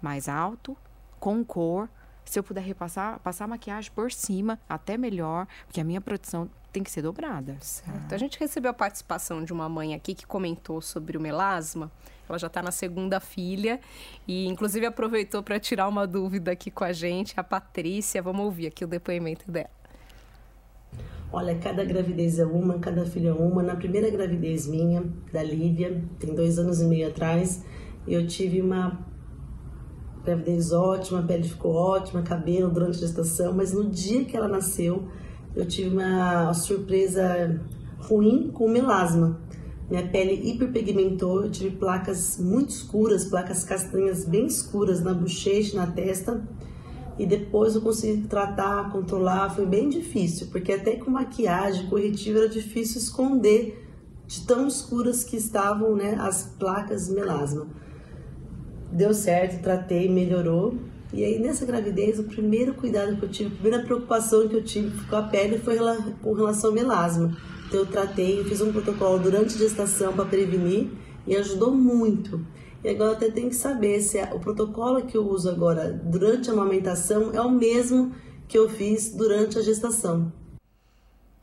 mais 0.00 0.28
alto, 0.28 0.76
com 1.18 1.44
cor. 1.44 1.88
Se 2.24 2.38
eu 2.38 2.42
puder 2.42 2.62
repassar, 2.62 3.18
passar 3.20 3.46
maquiagem 3.46 3.90
por 3.92 4.10
cima, 4.10 4.58
até 4.68 4.96
melhor, 4.96 5.46
porque 5.66 5.80
a 5.80 5.84
minha 5.84 6.00
proteção 6.00 6.48
tem 6.72 6.82
que 6.82 6.90
ser 6.90 7.02
dobrada. 7.02 7.56
Certo. 7.60 8.14
A 8.14 8.18
gente 8.18 8.38
recebeu 8.38 8.70
a 8.70 8.74
participação 8.74 9.44
de 9.44 9.52
uma 9.52 9.68
mãe 9.68 9.94
aqui 9.94 10.14
que 10.14 10.26
comentou 10.26 10.80
sobre 10.80 11.16
o 11.16 11.20
melasma. 11.20 11.90
Ela 12.28 12.38
já 12.38 12.46
está 12.46 12.62
na 12.62 12.70
segunda 12.70 13.20
filha 13.20 13.78
e, 14.26 14.46
inclusive, 14.46 14.86
aproveitou 14.86 15.42
para 15.42 15.60
tirar 15.60 15.86
uma 15.86 16.06
dúvida 16.06 16.52
aqui 16.52 16.70
com 16.70 16.84
a 16.84 16.92
gente, 16.92 17.34
a 17.38 17.44
Patrícia. 17.44 18.22
Vamos 18.22 18.46
ouvir 18.46 18.68
aqui 18.68 18.84
o 18.84 18.88
depoimento 18.88 19.50
dela. 19.50 19.70
Olha, 21.30 21.54
cada 21.58 21.84
gravidez 21.84 22.38
é 22.38 22.44
uma, 22.44 22.78
cada 22.78 23.04
filha 23.04 23.30
é 23.30 23.32
uma. 23.32 23.62
Na 23.62 23.74
primeira 23.74 24.10
gravidez 24.10 24.66
minha, 24.66 25.02
da 25.32 25.42
Lívia, 25.42 26.02
tem 26.18 26.34
dois 26.34 26.58
anos 26.58 26.80
e 26.80 26.84
meio 26.84 27.08
atrás, 27.08 27.64
eu 28.06 28.26
tive 28.26 28.60
uma 28.60 28.98
gravidez 30.24 30.72
ótima, 30.72 31.20
a 31.20 31.22
pele 31.22 31.44
ficou 31.44 31.74
ótima, 31.74 32.22
cabelo 32.22 32.70
durante 32.70 32.96
a 32.96 33.00
gestação, 33.00 33.52
mas 33.52 33.72
no 33.72 33.88
dia 33.88 34.24
que 34.24 34.36
ela 34.36 34.48
nasceu, 34.48 35.08
eu 35.54 35.66
tive 35.66 35.90
uma 35.90 36.54
surpresa 36.54 37.60
ruim 37.98 38.50
com 38.52 38.68
melasma. 38.68 39.40
Minha 39.90 40.08
pele 40.08 40.48
hiperpigmentou, 40.48 41.44
eu 41.44 41.50
tive 41.50 41.76
placas 41.76 42.38
muito 42.38 42.70
escuras, 42.70 43.26
placas 43.26 43.62
castanhas 43.64 44.24
bem 44.24 44.46
escuras 44.46 45.02
na 45.02 45.12
bochecha, 45.12 45.76
na 45.76 45.86
testa. 45.86 46.42
E 47.18 47.26
depois 47.26 47.74
eu 47.74 47.82
consegui 47.82 48.22
tratar, 48.26 48.90
controlar, 48.90 49.50
foi 49.50 49.66
bem 49.66 49.90
difícil, 49.90 50.46
porque 50.50 50.72
até 50.72 50.96
com 50.96 51.10
maquiagem, 51.10 51.86
corretivo, 51.88 52.38
era 52.38 52.48
difícil 52.48 52.98
esconder 52.98 53.86
de 54.26 54.46
tão 54.46 54.66
escuras 54.66 55.22
que 55.22 55.36
estavam 55.36 55.94
né, 55.94 56.16
as 56.18 56.54
placas 56.58 57.10
melasma. 57.10 57.66
Deu 58.92 59.14
certo, 59.14 59.62
tratei, 59.62 60.08
melhorou. 60.08 60.74
E 61.12 61.24
aí 61.24 61.38
nessa 61.38 61.66
gravidez, 61.66 62.18
o 62.18 62.24
primeiro 62.24 62.74
cuidado 62.74 63.16
que 63.16 63.24
eu 63.24 63.28
tive, 63.28 63.48
a 63.48 63.58
primeira 63.58 63.84
preocupação 63.84 64.48
que 64.48 64.54
eu 64.54 64.62
tive 64.62 64.90
com 65.06 65.16
a 65.16 65.22
pele 65.22 65.58
foi 65.58 65.76
com 66.22 66.32
relação 66.32 66.70
ao 66.70 66.74
melasma. 66.74 67.36
Então 67.66 67.80
eu 67.80 67.86
tratei, 67.86 68.44
fiz 68.44 68.60
um 68.60 68.72
protocolo 68.72 69.18
durante 69.18 69.54
a 69.54 69.58
gestação 69.58 70.12
para 70.12 70.24
prevenir 70.24 70.88
e 71.26 71.36
ajudou 71.36 71.72
muito. 71.72 72.44
E 72.84 72.88
agora 72.88 73.12
até 73.12 73.30
tenho 73.30 73.48
que 73.48 73.56
saber 73.56 74.00
se 74.00 74.20
o 74.32 74.40
protocolo 74.40 75.02
que 75.02 75.16
eu 75.16 75.26
uso 75.26 75.48
agora 75.48 75.92
durante 76.04 76.50
a 76.50 76.52
amamentação 76.52 77.30
é 77.32 77.40
o 77.40 77.50
mesmo 77.50 78.12
que 78.48 78.58
eu 78.58 78.68
fiz 78.68 79.14
durante 79.14 79.58
a 79.58 79.62
gestação. 79.62 80.32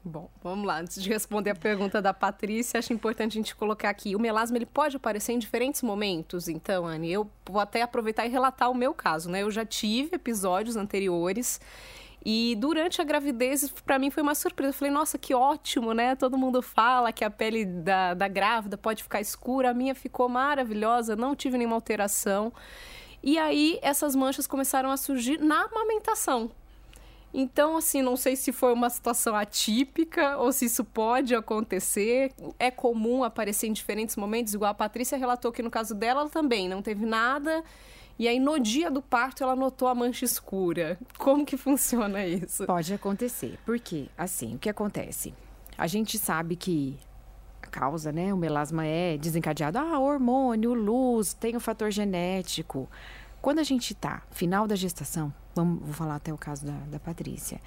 Bom, 0.03 0.29
vamos 0.41 0.65
lá. 0.65 0.79
Antes 0.79 1.01
de 1.01 1.09
responder 1.09 1.51
a 1.51 1.55
pergunta 1.55 2.01
da 2.01 2.13
Patrícia, 2.13 2.77
acho 2.77 2.93
importante 2.93 3.33
a 3.33 3.41
gente 3.41 3.55
colocar 3.55 3.89
aqui. 3.89 4.15
O 4.15 4.19
melasma 4.19 4.57
ele 4.57 4.65
pode 4.65 4.95
aparecer 4.95 5.33
em 5.33 5.39
diferentes 5.39 5.81
momentos. 5.81 6.47
Então, 6.47 6.85
Anne, 6.85 7.11
eu 7.11 7.29
vou 7.45 7.59
até 7.59 7.81
aproveitar 7.81 8.25
e 8.25 8.29
relatar 8.29 8.71
o 8.71 8.75
meu 8.75 8.93
caso, 8.93 9.29
né? 9.29 9.43
Eu 9.43 9.51
já 9.51 9.65
tive 9.65 10.15
episódios 10.15 10.77
anteriores 10.77 11.59
e 12.25 12.55
durante 12.59 13.01
a 13.01 13.03
gravidez, 13.03 13.69
para 13.85 13.97
mim 13.97 14.09
foi 14.09 14.21
uma 14.21 14.35
surpresa. 14.35 14.69
Eu 14.69 14.73
falei, 14.73 14.93
nossa, 14.93 15.17
que 15.17 15.33
ótimo, 15.33 15.93
né? 15.93 16.15
Todo 16.15 16.37
mundo 16.37 16.61
fala 16.61 17.11
que 17.13 17.23
a 17.23 17.29
pele 17.29 17.65
da, 17.65 18.13
da 18.13 18.27
grávida 18.27 18.77
pode 18.77 19.03
ficar 19.03 19.21
escura. 19.21 19.69
A 19.71 19.73
minha 19.73 19.95
ficou 19.95 20.27
maravilhosa, 20.27 21.15
não 21.15 21.35
tive 21.35 21.57
nenhuma 21.57 21.75
alteração. 21.75 22.51
E 23.23 23.37
aí, 23.37 23.79
essas 23.81 24.15
manchas 24.15 24.47
começaram 24.47 24.91
a 24.91 24.97
surgir 24.97 25.39
na 25.39 25.63
amamentação. 25.63 26.51
Então, 27.33 27.77
assim, 27.77 28.01
não 28.01 28.15
sei 28.15 28.36
se 28.36 28.51
foi 28.51 28.74
uma 28.74 28.89
situação 28.89 29.36
atípica 29.36 30.38
ou 30.38 30.51
se 30.51 30.65
isso 30.65 30.83
pode 30.83 31.36
acontecer. 31.36 32.31
É 32.57 32.71
comum 32.71 33.24
aparecer 33.24 33.67
em 33.67 33.74
diferentes 33.74 34.15
momentos, 34.15 34.53
igual 34.53 34.71
a 34.71 34.74
Patrícia 34.74 35.17
relatou 35.17 35.51
que 35.51 35.62
no 35.62 35.69
caso 35.69 35.93
dela 35.93 36.27
também 36.29 36.67
não 36.67 36.81
teve 36.81 37.05
nada 37.05 37.63
e 38.19 38.27
aí, 38.27 38.38
no 38.38 38.59
dia 38.59 38.91
do 38.91 39.01
parto, 39.01 39.41
ela 39.41 39.55
notou 39.55 39.88
a 39.88 39.95
mancha 39.95 40.25
escura. 40.25 41.00
Como 41.17 41.45
que 41.45 41.55
funciona 41.55 42.25
isso? 42.27 42.65
Pode 42.65 42.93
acontecer. 42.93 43.57
Porque, 43.65 44.09
assim, 44.17 44.55
o 44.55 44.59
que 44.59 44.69
acontece? 44.69 45.33
A 45.77 45.88
gente 45.88 46.19
sabe 46.19 46.57
que 46.57 46.98
a 47.62 47.67
causa, 47.67 48.12
né? 48.12 48.33
O 48.33 48.38
melasma 48.38 48.86
é 48.86 49.17
desencadeado. 49.17 49.77
Ah, 49.77 49.98
hormônio, 49.98 50.74
luz, 50.74 51.33
tem 51.33 51.55
o 51.55 51.62
fator 51.62 51.91
genético. 51.91 52.89
Quando 53.41 53.59
a 53.59 53.63
gente 53.63 53.95
tá 53.95 54.21
final 54.31 54.67
da 54.67 54.75
gestação, 54.75 55.33
vamos, 55.59 55.83
vou 55.83 55.93
falar 55.93 56.15
até 56.15 56.33
o 56.33 56.37
caso 56.37 56.65
da, 56.65 56.77
da 56.91 56.99
Patrícia. 56.99 57.59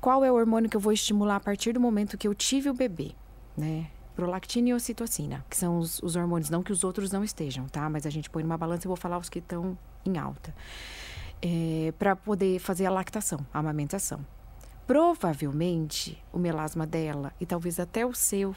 Qual 0.00 0.24
é 0.24 0.30
o 0.30 0.34
hormônio 0.34 0.70
que 0.70 0.76
eu 0.76 0.80
vou 0.80 0.92
estimular 0.92 1.36
a 1.36 1.40
partir 1.40 1.72
do 1.72 1.80
momento 1.80 2.16
que 2.16 2.28
eu 2.28 2.34
tive 2.34 2.70
o 2.70 2.74
bebê, 2.74 3.12
né? 3.56 3.88
prolactina 4.16 4.70
e 4.70 4.74
ocitocina, 4.74 5.44
que 5.48 5.56
são 5.56 5.78
os, 5.78 6.02
os, 6.02 6.16
hormônios, 6.16 6.48
não 6.48 6.62
que 6.62 6.72
os 6.72 6.82
outros 6.82 7.12
não 7.12 7.22
estejam, 7.22 7.66
tá? 7.68 7.88
Mas 7.90 8.06
a 8.06 8.10
gente 8.10 8.30
põe 8.30 8.42
numa 8.42 8.56
balança 8.56 8.86
e 8.86 8.88
vou 8.88 8.96
falar 8.96 9.18
os 9.18 9.28
que 9.28 9.40
estão 9.40 9.76
em 10.06 10.16
alta. 10.16 10.54
É, 11.42 11.92
para 11.98 12.16
poder 12.16 12.58
fazer 12.58 12.86
a 12.86 12.90
lactação, 12.90 13.38
a 13.52 13.58
amamentação. 13.58 14.24
Provavelmente 14.86 16.22
o 16.32 16.38
melasma 16.38 16.86
dela 16.86 17.30
e 17.38 17.44
talvez 17.44 17.78
até 17.78 18.06
o 18.06 18.14
seu 18.14 18.54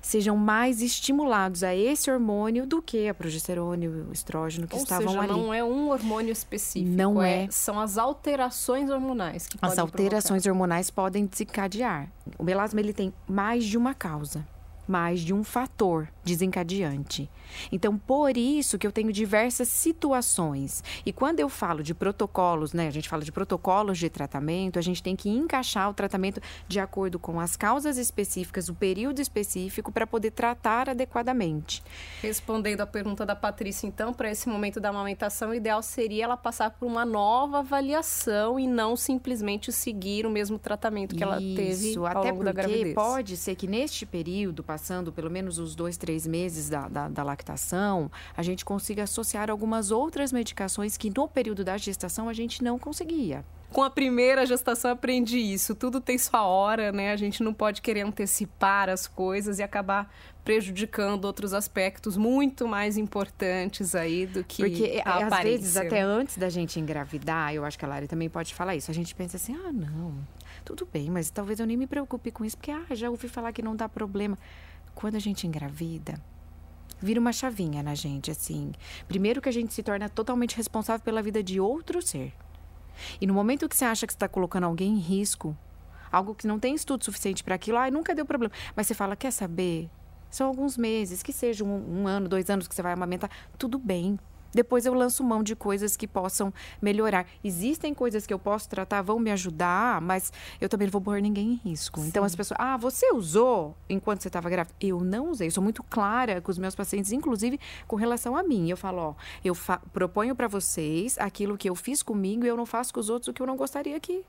sejam 0.00 0.36
mais 0.36 0.82
estimulados 0.82 1.62
a 1.62 1.74
esse 1.74 2.10
hormônio 2.10 2.66
do 2.66 2.80
que 2.82 3.08
a 3.08 3.14
progesterona 3.14 3.84
e 3.84 3.88
o 3.88 4.12
estrógeno 4.12 4.66
que 4.66 4.74
Ou 4.76 4.82
estavam 4.82 5.08
seja, 5.08 5.20
ali. 5.20 5.28
não 5.32 5.52
é 5.52 5.62
um 5.64 5.90
hormônio 5.90 6.32
específico. 6.32 6.94
Não 6.96 7.22
é. 7.22 7.44
é. 7.44 7.48
São 7.50 7.78
as 7.80 7.98
alterações 7.98 8.90
hormonais 8.90 9.46
que 9.46 9.56
As 9.60 9.78
alterações 9.78 10.42
provocar. 10.42 10.50
hormonais 10.50 10.90
podem 10.90 11.26
desencadear. 11.26 12.08
O 12.38 12.44
melasma 12.44 12.80
ele 12.80 12.92
tem 12.92 13.12
mais 13.28 13.64
de 13.64 13.76
uma 13.76 13.94
causa 13.94 14.46
mais 14.86 15.20
de 15.20 15.32
um 15.32 15.44
fator 15.44 16.08
desencadeante. 16.24 17.28
Então, 17.70 17.98
por 17.98 18.36
isso 18.36 18.78
que 18.78 18.86
eu 18.86 18.92
tenho 18.92 19.12
diversas 19.12 19.68
situações. 19.68 20.82
E 21.04 21.12
quando 21.12 21.40
eu 21.40 21.48
falo 21.48 21.82
de 21.82 21.94
protocolos, 21.94 22.72
né, 22.72 22.88
a 22.88 22.90
gente 22.90 23.08
fala 23.08 23.22
de 23.22 23.32
protocolos 23.32 23.98
de 23.98 24.08
tratamento, 24.08 24.78
a 24.78 24.82
gente 24.82 25.02
tem 25.02 25.14
que 25.14 25.28
encaixar 25.28 25.90
o 25.90 25.94
tratamento 25.94 26.40
de 26.66 26.80
acordo 26.80 27.18
com 27.18 27.38
as 27.38 27.56
causas 27.56 27.98
específicas, 27.98 28.68
o 28.68 28.74
período 28.74 29.20
específico 29.20 29.92
para 29.92 30.06
poder 30.06 30.30
tratar 30.30 30.88
adequadamente. 30.88 31.82
Respondendo 32.20 32.80
a 32.80 32.86
pergunta 32.86 33.26
da 33.26 33.36
Patrícia, 33.36 33.86
então, 33.86 34.12
para 34.12 34.30
esse 34.30 34.48
momento 34.48 34.80
da 34.80 34.88
amamentação, 34.88 35.50
o 35.50 35.54
ideal 35.54 35.82
seria 35.82 36.24
ela 36.24 36.36
passar 36.36 36.70
por 36.70 36.86
uma 36.86 37.04
nova 37.04 37.58
avaliação 37.58 38.58
e 38.58 38.66
não 38.66 38.96
simplesmente 38.96 39.72
seguir 39.72 40.26
o 40.26 40.30
mesmo 40.30 40.58
tratamento 40.58 41.14
que 41.14 41.22
ela 41.22 41.38
teve 41.38 41.96
ao 41.96 42.06
até 42.06 42.30
longo 42.30 42.44
da 42.44 42.52
porque 42.52 42.68
gravidez. 42.68 42.94
pode 42.94 43.36
ser 43.36 43.54
que 43.54 43.66
neste 43.66 44.06
período, 44.06 44.62
passando 44.72 45.12
pelo 45.12 45.30
menos 45.30 45.58
os 45.58 45.74
dois, 45.74 45.98
três 45.98 46.26
meses 46.26 46.70
da, 46.70 46.88
da, 46.88 47.06
da 47.06 47.22
lactação, 47.22 48.10
a 48.34 48.42
gente 48.42 48.64
consiga 48.64 49.02
associar 49.02 49.50
algumas 49.50 49.90
outras 49.90 50.32
medicações 50.32 50.96
que 50.96 51.10
no 51.14 51.28
período 51.28 51.62
da 51.62 51.76
gestação 51.76 52.26
a 52.26 52.32
gente 52.32 52.64
não 52.64 52.78
conseguia. 52.78 53.44
Com 53.72 53.82
a 53.82 53.90
primeira 53.90 54.44
gestação 54.44 54.90
aprendi 54.90 55.38
isso. 55.38 55.74
Tudo 55.74 56.00
tem 56.00 56.18
sua 56.18 56.44
hora, 56.44 56.92
né? 56.92 57.10
A 57.12 57.16
gente 57.16 57.42
não 57.42 57.54
pode 57.54 57.80
querer 57.80 58.02
antecipar 58.02 58.88
as 58.88 59.06
coisas 59.06 59.58
e 59.58 59.62
acabar 59.62 60.12
prejudicando 60.44 61.24
outros 61.24 61.54
aspectos 61.54 62.16
muito 62.16 62.66
mais 62.66 62.96
importantes 62.96 63.94
aí 63.94 64.26
do 64.26 64.42
que 64.44 64.62
Porque 64.62 65.02
a 65.04 65.16
às 65.18 65.22
aparência. 65.24 65.58
vezes 65.58 65.76
até 65.76 66.00
antes 66.00 66.36
da 66.36 66.48
gente 66.48 66.78
engravidar, 66.80 67.54
eu 67.54 67.64
acho 67.64 67.78
que 67.78 67.84
a 67.84 67.88
Lari 67.88 68.08
também 68.08 68.28
pode 68.28 68.54
falar 68.54 68.74
isso. 68.76 68.90
A 68.90 68.94
gente 68.94 69.14
pensa 69.14 69.36
assim: 69.36 69.56
"Ah, 69.64 69.72
não. 69.72 70.14
Tudo 70.64 70.86
bem, 70.92 71.10
mas 71.10 71.30
talvez 71.30 71.58
eu 71.58 71.66
nem 71.66 71.76
me 71.76 71.86
preocupe 71.86 72.30
com 72.30 72.44
isso, 72.44 72.56
porque 72.56 72.70
ah, 72.70 72.84
já 72.90 73.08
ouvi 73.08 73.28
falar 73.28 73.52
que 73.52 73.62
não 73.62 73.74
dá 73.74 73.88
problema". 73.88 74.36
Quando 74.94 75.14
a 75.14 75.20
gente 75.20 75.46
engravida, 75.46 76.20
vira 77.00 77.18
uma 77.18 77.32
chavinha 77.32 77.82
na 77.82 77.94
gente, 77.94 78.30
assim. 78.30 78.72
Primeiro 79.08 79.40
que 79.40 79.48
a 79.48 79.52
gente 79.52 79.72
se 79.72 79.82
torna 79.82 80.08
totalmente 80.08 80.56
responsável 80.56 81.02
pela 81.02 81.22
vida 81.22 81.42
de 81.42 81.58
outro 81.58 82.02
ser. 82.02 82.32
E 83.20 83.26
no 83.26 83.34
momento 83.34 83.68
que 83.68 83.76
você 83.76 83.84
acha 83.84 84.06
que 84.06 84.12
está 84.12 84.28
colocando 84.28 84.64
alguém 84.64 84.94
em 84.94 84.98
risco, 84.98 85.56
algo 86.10 86.34
que 86.34 86.46
não 86.46 86.58
tem 86.58 86.74
estudo 86.74 87.04
suficiente 87.04 87.42
para 87.42 87.54
aquilo, 87.54 87.78
ah, 87.78 87.90
nunca 87.90 88.14
deu 88.14 88.26
problema. 88.26 88.52
Mas 88.76 88.86
você 88.86 88.94
fala, 88.94 89.16
quer 89.16 89.30
saber? 89.30 89.90
São 90.30 90.46
alguns 90.46 90.76
meses, 90.76 91.22
que 91.22 91.32
seja 91.32 91.64
um, 91.64 92.02
um 92.02 92.06
ano, 92.06 92.28
dois 92.28 92.48
anos 92.48 92.66
que 92.66 92.74
você 92.74 92.82
vai 92.82 92.92
amamentar, 92.92 93.30
tudo 93.58 93.78
bem. 93.78 94.18
Depois 94.52 94.86
eu 94.86 94.94
lanço 94.94 95.24
mão 95.24 95.42
de 95.42 95.56
coisas 95.56 95.96
que 95.96 96.06
possam 96.06 96.52
melhorar. 96.80 97.26
Existem 97.42 97.94
coisas 97.94 98.26
que 98.26 98.32
eu 98.32 98.38
posso 98.38 98.68
tratar, 98.68 99.02
vão 99.02 99.18
me 99.18 99.30
ajudar, 99.30 100.00
mas 100.00 100.32
eu 100.60 100.68
também 100.68 100.86
não 100.86 100.92
vou 100.92 101.00
pôr 101.00 101.20
ninguém 101.20 101.52
em 101.52 101.70
risco. 101.70 102.00
Sim. 102.00 102.08
Então 102.08 102.24
as 102.24 102.34
pessoas, 102.34 102.58
ah, 102.60 102.76
você 102.76 103.12
usou 103.12 103.76
enquanto 103.88 104.22
você 104.22 104.28
estava 104.28 104.50
grávida? 104.50 104.74
Eu 104.80 105.00
não 105.00 105.30
usei. 105.30 105.48
Eu 105.48 105.52
sou 105.52 105.62
muito 105.62 105.82
clara 105.82 106.40
com 106.40 106.50
os 106.50 106.58
meus 106.58 106.74
pacientes, 106.74 107.12
inclusive 107.12 107.58
com 107.86 107.96
relação 107.96 108.36
a 108.36 108.42
mim. 108.42 108.68
Eu 108.68 108.76
falo, 108.76 108.98
ó, 108.98 109.14
eu 109.44 109.56
proponho 109.92 110.34
para 110.34 110.48
vocês 110.48 111.18
aquilo 111.18 111.56
que 111.56 111.68
eu 111.68 111.74
fiz 111.74 112.02
comigo 112.02 112.44
e 112.44 112.48
eu 112.48 112.56
não 112.56 112.66
faço 112.66 112.92
com 112.92 113.00
os 113.00 113.08
outros 113.08 113.28
o 113.28 113.32
que 113.32 113.42
eu 113.42 113.46
não 113.46 113.56
gostaria 113.56 113.98
que 113.98 114.24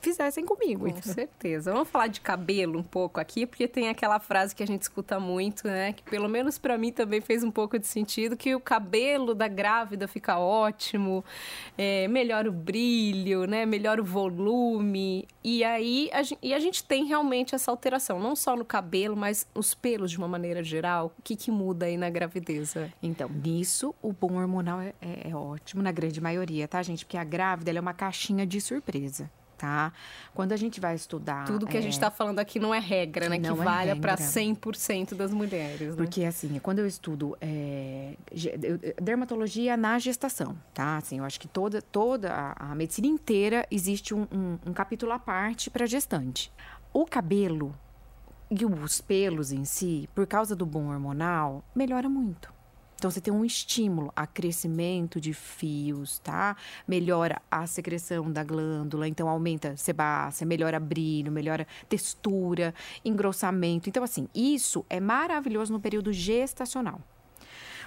fizessem 0.00 0.44
comigo. 0.44 0.82
Com 0.82 0.88
então. 0.88 1.12
certeza. 1.12 1.72
Vamos 1.72 1.88
falar 1.88 2.06
de 2.08 2.20
cabelo 2.20 2.78
um 2.78 2.82
pouco 2.82 3.20
aqui, 3.20 3.46
porque 3.46 3.66
tem 3.66 3.88
aquela 3.88 4.18
frase 4.20 4.54
que 4.54 4.62
a 4.62 4.66
gente 4.66 4.82
escuta 4.82 5.18
muito, 5.18 5.66
né? 5.66 5.92
Que 5.92 6.02
pelo 6.02 6.28
menos 6.28 6.58
para 6.58 6.76
mim 6.78 6.92
também 6.92 7.20
fez 7.20 7.42
um 7.42 7.50
pouco 7.50 7.78
de 7.78 7.86
sentido, 7.86 8.36
que 8.36 8.54
o 8.54 8.60
cabelo 8.60 9.34
da 9.34 9.48
grávida 9.48 10.06
fica 10.06 10.38
ótimo, 10.38 11.24
é, 11.76 12.06
melhora 12.08 12.48
o 12.48 12.52
brilho, 12.52 13.46
né? 13.46 13.66
Melhora 13.66 14.00
o 14.00 14.04
volume. 14.04 15.26
E 15.42 15.64
aí 15.64 16.10
a 16.12 16.22
gente, 16.22 16.38
e 16.42 16.54
a 16.54 16.58
gente 16.58 16.84
tem 16.84 17.04
realmente 17.04 17.54
essa 17.54 17.70
alteração, 17.70 18.20
não 18.20 18.36
só 18.36 18.56
no 18.56 18.64
cabelo, 18.64 19.16
mas 19.16 19.46
os 19.54 19.74
pelos 19.74 20.10
de 20.10 20.18
uma 20.18 20.28
maneira 20.28 20.62
geral. 20.62 21.12
O 21.18 21.22
que, 21.22 21.36
que 21.36 21.50
muda 21.50 21.86
aí 21.86 21.96
na 21.96 22.10
gravidez? 22.10 22.74
Então, 23.02 23.28
nisso, 23.28 23.94
o 24.02 24.12
bom 24.12 24.34
hormonal 24.34 24.80
é, 24.80 24.92
é, 25.00 25.30
é 25.30 25.34
ótimo, 25.34 25.82
na 25.82 25.92
grande 25.92 26.20
maioria, 26.20 26.66
tá, 26.66 26.82
gente? 26.82 27.04
Porque 27.04 27.16
a 27.16 27.24
grávida 27.24 27.70
é 27.70 27.80
uma 27.80 27.94
caixinha 27.94 28.46
de 28.46 28.60
surpresa 28.60 29.30
tá? 29.56 29.92
Quando 30.34 30.52
a 30.52 30.56
gente 30.56 30.80
vai 30.80 30.94
estudar... 30.94 31.44
Tudo 31.46 31.66
que 31.66 31.76
é... 31.76 31.80
a 31.80 31.82
gente 31.82 31.92
está 31.92 32.10
falando 32.10 32.38
aqui 32.38 32.58
não 32.58 32.74
é 32.74 32.78
regra, 32.78 33.28
né? 33.28 33.38
Não 33.38 33.54
que 33.54 33.60
é 33.60 33.64
valha 33.64 33.96
para 33.96 34.16
100% 34.16 35.14
das 35.14 35.32
mulheres, 35.32 35.90
né? 35.90 35.96
Porque, 35.96 36.24
assim, 36.24 36.58
quando 36.58 36.80
eu 36.80 36.86
estudo 36.86 37.36
é, 37.40 38.14
dermatologia 39.00 39.76
na 39.76 39.98
gestação, 39.98 40.56
tá? 40.74 40.98
Assim, 40.98 41.18
eu 41.18 41.24
acho 41.24 41.40
que 41.40 41.48
toda, 41.48 41.80
toda 41.80 42.32
a, 42.32 42.72
a 42.72 42.74
medicina 42.74 43.06
inteira 43.06 43.66
existe 43.70 44.14
um, 44.14 44.26
um, 44.32 44.58
um 44.66 44.72
capítulo 44.72 45.12
à 45.12 45.18
parte 45.18 45.70
para 45.70 45.86
gestante. 45.86 46.52
O 46.92 47.04
cabelo 47.04 47.74
e 48.50 48.64
os 48.64 49.00
pelos 49.00 49.52
em 49.52 49.64
si, 49.64 50.08
por 50.14 50.26
causa 50.26 50.54
do 50.54 50.64
bom 50.64 50.88
hormonal, 50.88 51.64
melhora 51.74 52.08
muito. 52.08 52.55
Então, 52.96 53.10
você 53.10 53.20
tem 53.20 53.32
um 53.32 53.44
estímulo 53.44 54.10
a 54.16 54.26
crescimento 54.26 55.20
de 55.20 55.32
fios, 55.32 56.18
tá? 56.18 56.56
Melhora 56.88 57.40
a 57.50 57.66
secreção 57.66 58.32
da 58.32 58.42
glândula, 58.42 59.06
então 59.06 59.28
aumenta 59.28 59.76
sebácea, 59.76 60.46
melhora 60.46 60.80
brilho, 60.80 61.30
melhora 61.30 61.66
textura, 61.88 62.74
engrossamento. 63.04 63.88
Então, 63.88 64.02
assim, 64.02 64.28
isso 64.34 64.84
é 64.88 64.98
maravilhoso 64.98 65.72
no 65.72 65.80
período 65.80 66.12
gestacional. 66.12 67.00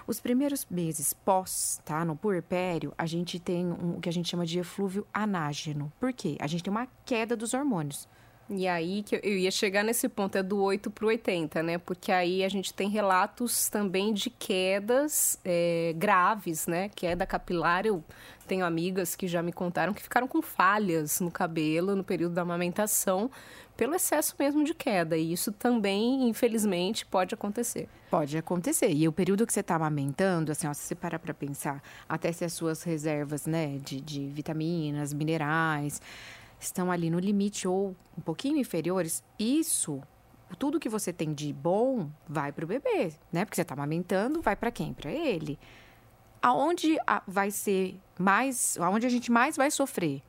Os 0.05 0.19
primeiros 0.19 0.65
meses 0.69 1.13
pós, 1.13 1.79
tá, 1.85 2.03
no 2.03 2.15
puerpério, 2.15 2.91
a 2.97 3.05
gente 3.05 3.39
tem 3.39 3.67
um, 3.67 3.97
o 3.97 3.99
que 3.99 4.09
a 4.09 4.11
gente 4.11 4.29
chama 4.29 4.45
de 4.45 4.57
eflúvio 4.57 5.05
anágeno. 5.13 5.91
Por 5.99 6.11
quê? 6.13 6.35
A 6.39 6.47
gente 6.47 6.63
tem 6.63 6.71
uma 6.71 6.87
queda 7.05 7.35
dos 7.35 7.53
hormônios. 7.53 8.07
E 8.49 8.67
aí 8.67 9.03
que 9.03 9.15
eu 9.15 9.37
ia 9.37 9.51
chegar 9.51 9.83
nesse 9.83 10.09
ponto, 10.09 10.35
é 10.37 10.43
do 10.43 10.59
8 10.59 10.89
para 10.89 11.05
o 11.05 11.07
80, 11.09 11.61
né? 11.61 11.77
Porque 11.77 12.11
aí 12.11 12.43
a 12.43 12.49
gente 12.49 12.73
tem 12.73 12.89
relatos 12.89 13.69
também 13.69 14.11
de 14.11 14.29
quedas 14.29 15.39
é, 15.45 15.93
graves, 15.95 16.65
né? 16.65 16.89
Queda 16.89 17.27
capilar. 17.27 17.85
Eu 17.85 18.03
tenho 18.47 18.65
amigas 18.65 19.15
que 19.15 19.27
já 19.27 19.43
me 19.43 19.53
contaram 19.53 19.93
que 19.93 20.01
ficaram 20.01 20.27
com 20.27 20.41
falhas 20.41 21.19
no 21.19 21.29
cabelo 21.29 21.95
no 21.95 22.03
período 22.03 22.33
da 22.33 22.41
amamentação 22.41 23.29
pelo 23.77 23.95
excesso 23.95 24.35
mesmo 24.37 24.63
de 24.65 24.73
queda. 24.73 25.15
E 25.15 25.31
isso 25.31 25.53
também, 25.53 26.27
infelizmente, 26.27 27.05
pode 27.05 27.33
acontecer. 27.33 27.87
Pode 28.09 28.37
acontecer. 28.37 28.91
E 28.91 29.07
o 29.07 29.11
período 29.13 29.47
que 29.47 29.53
você 29.53 29.61
está 29.61 29.75
amamentando, 29.75 30.51
assim, 30.51 30.67
ó, 30.67 30.73
se 30.73 30.81
você 30.81 30.95
parar 30.95 31.17
para 31.17 31.33
pensar, 31.33 31.81
até 32.07 32.29
se 32.31 32.43
as 32.43 32.51
suas 32.51 32.83
reservas, 32.83 33.45
né, 33.45 33.77
de, 33.77 34.01
de 34.01 34.27
vitaminas, 34.27 35.13
minerais, 35.13 36.01
estão 36.59 36.91
ali 36.91 37.09
no 37.09 37.19
limite 37.19 37.67
ou 37.67 37.95
um 38.17 38.21
pouquinho 38.21 38.57
inferiores, 38.57 39.23
isso 39.37 40.01
tudo 40.57 40.79
que 40.79 40.89
você 40.89 41.13
tem 41.13 41.33
de 41.33 41.53
bom 41.53 42.09
vai 42.27 42.51
para 42.51 42.65
o 42.65 42.67
bebê, 42.67 43.13
né? 43.31 43.45
Porque 43.45 43.55
você 43.55 43.61
está 43.61 43.73
amamentando, 43.73 44.41
vai 44.41 44.55
para 44.55 44.71
quem? 44.71 44.93
Para 44.93 45.11
ele. 45.11 45.59
Aonde 46.41 46.97
vai 47.27 47.51
ser 47.51 47.99
mais, 48.17 48.77
aonde 48.79 49.05
a 49.05 49.09
gente 49.09 49.31
mais 49.31 49.55
vai 49.55 49.69
sofrer? 49.69 50.23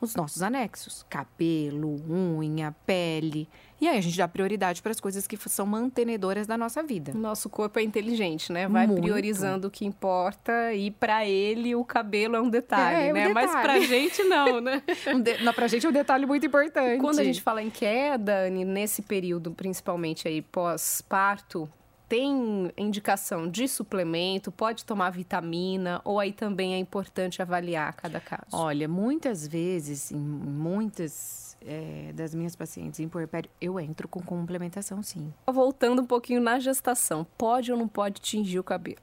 Os 0.00 0.14
nossos 0.14 0.42
anexos: 0.42 1.04
cabelo, 1.08 2.00
unha, 2.08 2.74
pele. 2.86 3.48
E 3.80 3.86
aí 3.86 3.96
a 3.96 4.00
gente 4.00 4.18
dá 4.18 4.26
prioridade 4.26 4.82
para 4.82 4.90
as 4.90 4.98
coisas 4.98 5.26
que 5.26 5.36
são 5.48 5.64
mantenedoras 5.64 6.48
da 6.48 6.58
nossa 6.58 6.82
vida. 6.82 7.12
Nosso 7.14 7.48
corpo 7.48 7.78
é 7.78 7.82
inteligente, 7.82 8.52
né? 8.52 8.66
Vai 8.66 8.88
Muito. 8.88 9.02
priorizando 9.02 9.68
o 9.68 9.70
que 9.70 9.84
importa 9.84 10.74
e 10.74 10.90
para 10.90 11.24
ele 11.24 11.76
o 11.76 11.84
cabelo 11.84 12.34
é 12.34 12.40
um 12.40 12.50
detalhe, 12.50 12.96
é, 12.96 13.08
é 13.08 13.12
né? 13.12 13.24
Um 13.26 13.28
detalhe. 13.28 13.46
Mas 13.46 13.62
pra 13.62 13.78
gente 13.78 14.24
não, 14.24 14.60
né? 14.60 14.82
um 15.14 15.20
de... 15.20 15.42
não, 15.44 15.54
pra 15.54 15.68
gente 15.68 15.86
é 15.86 15.88
um 15.88 15.92
detalhe 15.92 16.26
muito 16.26 16.44
importante. 16.44 17.00
Quando 17.00 17.20
a 17.20 17.24
gente 17.24 17.40
fala 17.40 17.62
em 17.62 17.70
queda, 17.70 18.50
nesse 18.50 19.00
período, 19.00 19.52
principalmente 19.52 20.26
aí 20.26 20.42
pós-parto, 20.42 21.68
tem 22.08 22.72
indicação 22.76 23.48
de 23.48 23.68
suplemento, 23.68 24.50
pode 24.50 24.84
tomar 24.84 25.10
vitamina, 25.10 26.00
ou 26.04 26.18
aí 26.18 26.32
também 26.32 26.74
é 26.74 26.78
importante 26.78 27.42
avaliar 27.42 27.92
cada 27.92 28.18
caso? 28.18 28.46
Olha, 28.50 28.88
muitas 28.88 29.46
vezes, 29.46 30.10
em 30.10 30.18
muitas 30.18 31.56
é, 31.60 32.12
das 32.14 32.34
minhas 32.34 32.56
pacientes 32.56 32.98
em 32.98 33.08
puerpério, 33.08 33.50
eu 33.60 33.78
entro 33.78 34.08
com 34.08 34.22
complementação, 34.22 35.02
sim. 35.02 35.32
Voltando 35.46 36.00
um 36.00 36.06
pouquinho 36.06 36.40
na 36.40 36.58
gestação, 36.58 37.26
pode 37.36 37.70
ou 37.70 37.76
não 37.76 37.86
pode 37.86 38.22
tingir 38.22 38.58
o 38.58 38.64
cabelo? 38.64 38.96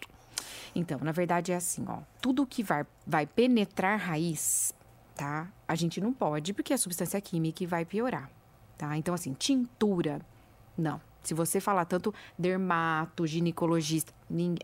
Então, 0.74 1.00
na 1.00 1.12
verdade 1.12 1.52
é 1.52 1.56
assim, 1.56 1.86
ó. 1.88 2.00
Tudo 2.20 2.46
que 2.46 2.64
vai, 2.64 2.86
vai 3.06 3.28
penetrar 3.28 4.00
raiz, 4.00 4.74
tá? 5.16 5.48
A 5.68 5.76
gente 5.76 6.02
não 6.02 6.12
pode, 6.12 6.54
porque 6.54 6.74
a 6.74 6.78
substância 6.78 7.22
química 7.22 7.68
vai 7.68 7.86
piorar, 7.86 8.32
tá? 8.78 8.98
Então, 8.98 9.14
assim, 9.14 9.34
tintura, 9.34 10.20
não 10.76 11.00
se 11.26 11.34
você 11.34 11.60
falar 11.60 11.86
tanto 11.86 12.14
dermato, 12.38 13.26
ginecologista, 13.26 14.14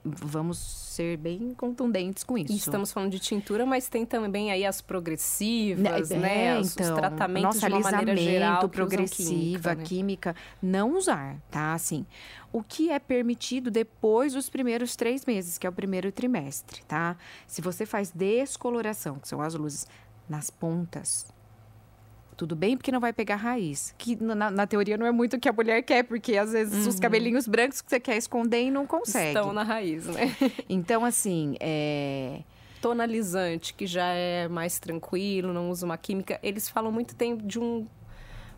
vamos 0.03 0.57
ser 0.57 1.17
bem 1.17 1.53
contundentes 1.55 2.23
com 2.23 2.37
isso. 2.37 2.51
E 2.51 2.55
estamos 2.55 2.91
falando 2.91 3.11
de 3.11 3.19
tintura, 3.19 3.65
mas 3.65 3.89
tem 3.89 4.05
também 4.05 4.51
aí 4.51 4.65
as 4.65 4.81
progressivas, 4.81 6.11
é, 6.11 6.17
né? 6.17 6.59
Os, 6.59 6.73
então, 6.73 6.93
os 6.93 6.99
tratamentos 6.99 7.55
nossa, 7.55 7.67
de 7.67 7.73
uma 7.73 7.91
maneira 7.91 8.15
geral 8.15 8.69
progressiva, 8.69 9.75
química, 9.75 9.75
né? 9.75 9.83
química, 9.83 10.35
não 10.61 10.95
usar, 10.95 11.37
tá? 11.49 11.73
Assim, 11.73 12.05
o 12.51 12.61
que 12.61 12.91
é 12.91 12.99
permitido 12.99 13.71
depois 13.71 14.33
dos 14.33 14.49
primeiros 14.49 14.95
três 14.95 15.25
meses, 15.25 15.57
que 15.57 15.65
é 15.65 15.69
o 15.69 15.73
primeiro 15.73 16.11
trimestre, 16.11 16.83
tá? 16.87 17.15
Se 17.47 17.61
você 17.61 17.85
faz 17.85 18.11
descoloração, 18.11 19.19
que 19.19 19.27
são 19.27 19.41
as 19.41 19.53
luzes 19.53 19.87
nas 20.29 20.49
pontas, 20.49 21.25
tudo 22.41 22.55
bem 22.55 22.75
porque 22.75 22.91
não 22.91 22.99
vai 22.99 23.13
pegar 23.13 23.35
raiz. 23.35 23.93
Que 23.99 24.15
na, 24.15 24.49
na, 24.49 24.65
teoria 24.65 24.97
não 24.97 25.05
é 25.05 25.11
muito 25.11 25.35
o 25.35 25.39
que 25.39 25.47
a 25.47 25.53
mulher 25.53 25.83
quer, 25.83 26.01
porque 26.01 26.35
às 26.37 26.53
vezes 26.53 26.85
uhum. 26.85 26.89
os 26.89 26.99
cabelinhos 26.99 27.47
brancos 27.47 27.81
que 27.81 27.89
você 27.91 27.99
quer 27.99 28.17
esconder 28.17 28.63
e 28.63 28.71
não 28.71 28.87
consegue. 28.87 29.27
Estão 29.27 29.53
na 29.53 29.61
raiz, 29.61 30.07
né? 30.07 30.35
então, 30.67 31.05
assim, 31.05 31.55
é 31.59 32.39
tonalizante, 32.81 33.75
que 33.75 33.85
já 33.85 34.07
é 34.07 34.47
mais 34.47 34.79
tranquilo, 34.79 35.53
não 35.53 35.69
usa 35.69 35.85
uma 35.85 35.99
química. 35.99 36.39
Eles 36.41 36.67
falam 36.67 36.91
muito 36.91 37.15
tem 37.15 37.37
de 37.37 37.59
um 37.59 37.85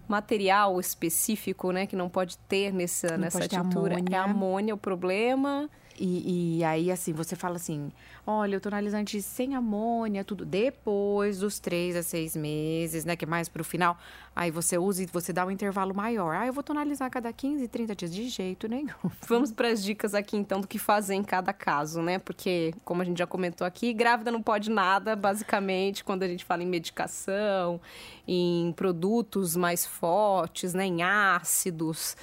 material 0.08 0.80
específico, 0.80 1.74
né, 1.74 1.86
que 1.86 1.98
não 1.98 2.08
pode 2.08 2.38
ter 2.38 2.72
nessa, 2.72 3.10
não 3.10 3.18
nessa 3.18 3.50
tintura. 3.50 3.96
Amônia. 3.96 4.16
É 4.16 4.18
amônia 4.18 4.74
o 4.74 4.78
problema. 4.78 5.70
E, 6.00 6.58
e, 6.60 6.64
aí, 6.64 6.92
assim, 6.92 7.14
você 7.14 7.36
fala 7.36 7.56
assim: 7.56 7.92
olha, 8.26 8.58
o 8.58 8.62
tonalizante 8.62 9.22
sem 9.22 9.56
amônia, 9.56 10.24
tudo 10.24 10.46
depois 10.46 11.40
dos 11.40 11.60
três 11.60 11.96
a 11.96 12.04
seis 12.04 12.36
meses, 12.36 13.06
né? 13.06 13.16
Que 13.16 13.26
é 13.26 13.28
mais 13.28 13.48
pro 13.50 13.64
final. 13.64 13.98
Aí 14.36 14.50
você 14.50 14.80
usa 14.80 15.04
e 15.04 15.06
você 15.06 15.32
dá 15.32 15.46
um 15.46 15.52
intervalo 15.52 15.94
maior. 15.94 16.36
Ah, 16.36 16.48
eu 16.48 16.54
vou 16.54 16.64
tonalizar 16.64 17.08
a 17.08 17.10
cada 17.10 17.32
15, 17.32 17.68
30 17.68 17.96
dias. 17.96 18.14
De 18.14 18.28
jeito 18.30 18.68
nenhum. 18.68 18.90
Vamos 19.28 19.52
para 19.52 19.68
as 19.68 19.84
dicas 19.84 20.16
aqui, 20.16 20.36
então, 20.36 20.60
do 20.60 20.68
que 20.68 20.80
fazer 20.80 21.14
em 21.14 21.24
cada 21.24 21.54
caso, 21.54 22.02
né? 22.02 22.18
Porque, 22.18 22.74
como 22.84 23.02
a 23.02 23.06
gente 23.06 23.20
já 23.20 23.28
comentou 23.28 23.66
aqui, 23.66 23.94
grávida 23.94 24.32
não 24.32 24.42
pode 24.42 24.72
nada, 24.72 25.16
basicamente, 25.16 26.04
quando 26.04 26.24
a 26.24 26.28
gente 26.28 26.44
fala 26.44 26.64
em 26.64 26.68
medicação, 26.68 27.80
em 28.28 28.74
produtos 28.76 29.56
mais 29.56 29.86
fortes, 29.86 30.74
né? 30.74 30.86
Em 30.86 31.04
ácidos. 31.04 32.18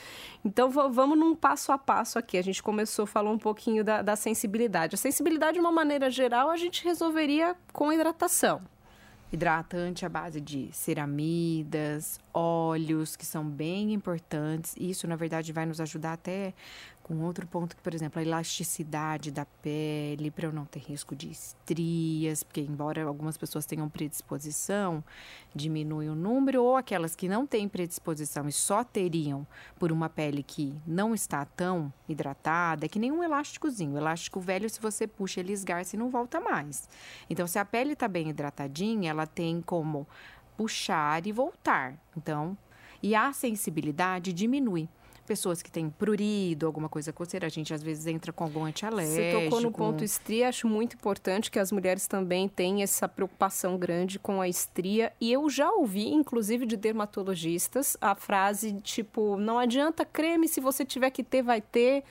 Então, 0.44 0.68
vamos 0.68 1.16
num 1.16 1.35
passo 1.35 1.70
a 1.70 1.79
passo 1.79 2.18
aqui. 2.18 2.37
A 2.37 2.42
gente 2.42 2.61
começou, 2.62 3.07
falou 3.07 3.33
um 3.33 3.38
pouquinho 3.38 3.85
da, 3.85 4.03
da 4.03 4.16
sensibilidade. 4.16 4.96
A 4.96 4.99
sensibilidade, 4.99 5.55
de 5.55 5.61
uma 5.61 5.73
maneira 5.73 6.11
geral, 6.11 6.51
a 6.51 6.57
gente 6.57 6.83
resolveria 6.83 7.55
com 7.73 7.92
hidratação 7.92 8.61
hidratante 9.32 10.04
à 10.04 10.08
base 10.08 10.40
de 10.40 10.68
ceramidas, 10.72 12.18
óleos, 12.34 13.16
que 13.16 13.24
são 13.24 13.44
bem 13.44 13.92
importantes. 13.92 14.74
Isso, 14.78 15.06
na 15.06 15.16
verdade, 15.16 15.52
vai 15.52 15.66
nos 15.66 15.80
ajudar 15.80 16.14
até 16.14 16.52
com 17.11 17.25
outro 17.25 17.44
ponto 17.44 17.75
que, 17.75 17.83
por 17.83 17.92
exemplo, 17.92 18.20
a 18.20 18.23
elasticidade 18.23 19.33
da 19.33 19.44
pele, 19.44 20.31
para 20.31 20.46
eu 20.46 20.53
não 20.53 20.64
ter 20.64 20.79
risco 20.79 21.16
de 21.16 21.29
estrias, 21.29 22.44
porque 22.44 22.61
embora 22.61 23.03
algumas 23.03 23.37
pessoas 23.37 23.66
tenham 23.66 23.88
predisposição, 23.88 25.03
diminui 25.53 26.09
o 26.09 26.14
número, 26.14 26.62
ou 26.62 26.77
aquelas 26.77 27.16
que 27.16 27.29
não 27.29 27.49
têm 27.49 27.68
predisposição 27.68 28.46
e 28.46 28.53
só 28.53 28.85
teriam 28.85 29.44
por 29.77 29.90
uma 29.90 30.09
pele 30.09 30.44
que 30.44 30.73
não 30.87 31.12
está 31.12 31.44
tão 31.44 31.92
hidratada, 32.09 32.87
é 32.87 32.88
que 32.88 33.01
nem 33.01 33.11
um 33.11 33.25
elásticozinho. 33.25 33.94
O 33.94 33.99
elástico 33.99 34.38
velho, 34.38 34.70
se 34.70 34.81
você 34.81 35.05
puxa, 35.05 35.40
ele 35.40 35.53
esgarça 35.53 35.96
e 35.96 35.99
não 35.99 36.11
volta 36.11 36.38
mais. 36.38 36.88
Então, 37.29 37.44
se 37.44 37.59
a 37.59 37.64
pele 37.64 37.94
está 37.94 38.07
bem 38.07 38.29
hidratadinha, 38.29 39.11
ela 39.11 39.27
tem 39.27 39.61
como 39.61 40.07
puxar 40.57 41.27
e 41.27 41.33
voltar. 41.33 42.01
Então, 42.16 42.57
e 43.03 43.16
a 43.16 43.33
sensibilidade 43.33 44.33
diminui 44.33 44.88
pessoas 45.30 45.62
que 45.62 45.70
têm 45.70 45.88
prurido, 45.88 46.66
alguma 46.66 46.88
coisa 46.88 47.12
coceira, 47.12 47.46
a 47.46 47.48
gente 47.48 47.72
às 47.72 47.84
vezes 47.84 48.04
entra 48.08 48.32
com 48.32 48.42
algum 48.42 48.64
antialérgico. 48.64 49.14
Você 49.14 49.44
tocou 49.44 49.60
no 49.60 49.70
ponto 49.70 50.02
estria, 50.02 50.48
acho 50.48 50.66
muito 50.66 50.96
importante 50.96 51.52
que 51.52 51.58
as 51.60 51.70
mulheres 51.70 52.08
também 52.08 52.48
têm 52.48 52.82
essa 52.82 53.08
preocupação 53.08 53.78
grande 53.78 54.18
com 54.18 54.40
a 54.40 54.48
estria. 54.48 55.12
E 55.20 55.32
eu 55.32 55.48
já 55.48 55.70
ouvi, 55.70 56.08
inclusive 56.08 56.66
de 56.66 56.76
dermatologistas, 56.76 57.96
a 58.00 58.16
frase 58.16 58.72
tipo: 58.82 59.36
não 59.36 59.56
adianta 59.56 60.04
creme, 60.04 60.48
se 60.48 60.60
você 60.60 60.84
tiver 60.84 61.10
que 61.10 61.22
ter, 61.22 61.42
vai 61.42 61.60
ter. 61.60 62.02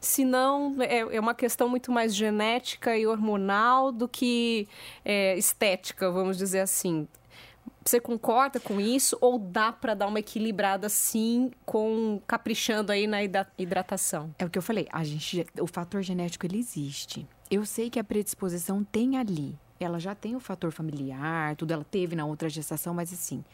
Se 0.00 0.24
não, 0.24 0.74
é, 0.80 1.00
é 1.00 1.20
uma 1.20 1.34
questão 1.34 1.68
muito 1.68 1.92
mais 1.92 2.14
genética 2.16 2.96
e 2.96 3.06
hormonal 3.06 3.92
do 3.92 4.08
que 4.08 4.66
é, 5.04 5.36
estética, 5.36 6.10
vamos 6.10 6.38
dizer 6.38 6.60
assim. 6.60 7.06
Você 7.84 7.98
concorda 7.98 8.60
com 8.60 8.80
isso 8.80 9.18
ou 9.20 9.38
dá 9.38 9.72
para 9.72 9.94
dar 9.94 10.06
uma 10.06 10.20
equilibrada 10.20 10.86
assim, 10.86 11.50
com 11.66 12.20
caprichando 12.26 12.92
aí 12.92 13.06
na 13.08 13.18
hidratação? 13.58 14.32
É 14.38 14.44
o 14.44 14.50
que 14.50 14.58
eu 14.58 14.62
falei, 14.62 14.86
a 14.92 15.02
gente, 15.02 15.44
o 15.60 15.66
fator 15.66 16.00
genético 16.00 16.46
ele 16.46 16.58
existe. 16.58 17.26
Eu 17.50 17.66
sei 17.66 17.90
que 17.90 17.98
a 17.98 18.04
predisposição 18.04 18.84
tem 18.84 19.18
ali. 19.18 19.58
Ela 19.80 19.98
já 19.98 20.14
tem 20.14 20.36
o 20.36 20.40
fator 20.40 20.70
familiar, 20.70 21.56
tudo 21.56 21.72
ela 21.72 21.84
teve 21.84 22.14
na 22.14 22.24
outra 22.24 22.48
gestação, 22.48 22.94
mas 22.94 23.12
assim, 23.12 23.44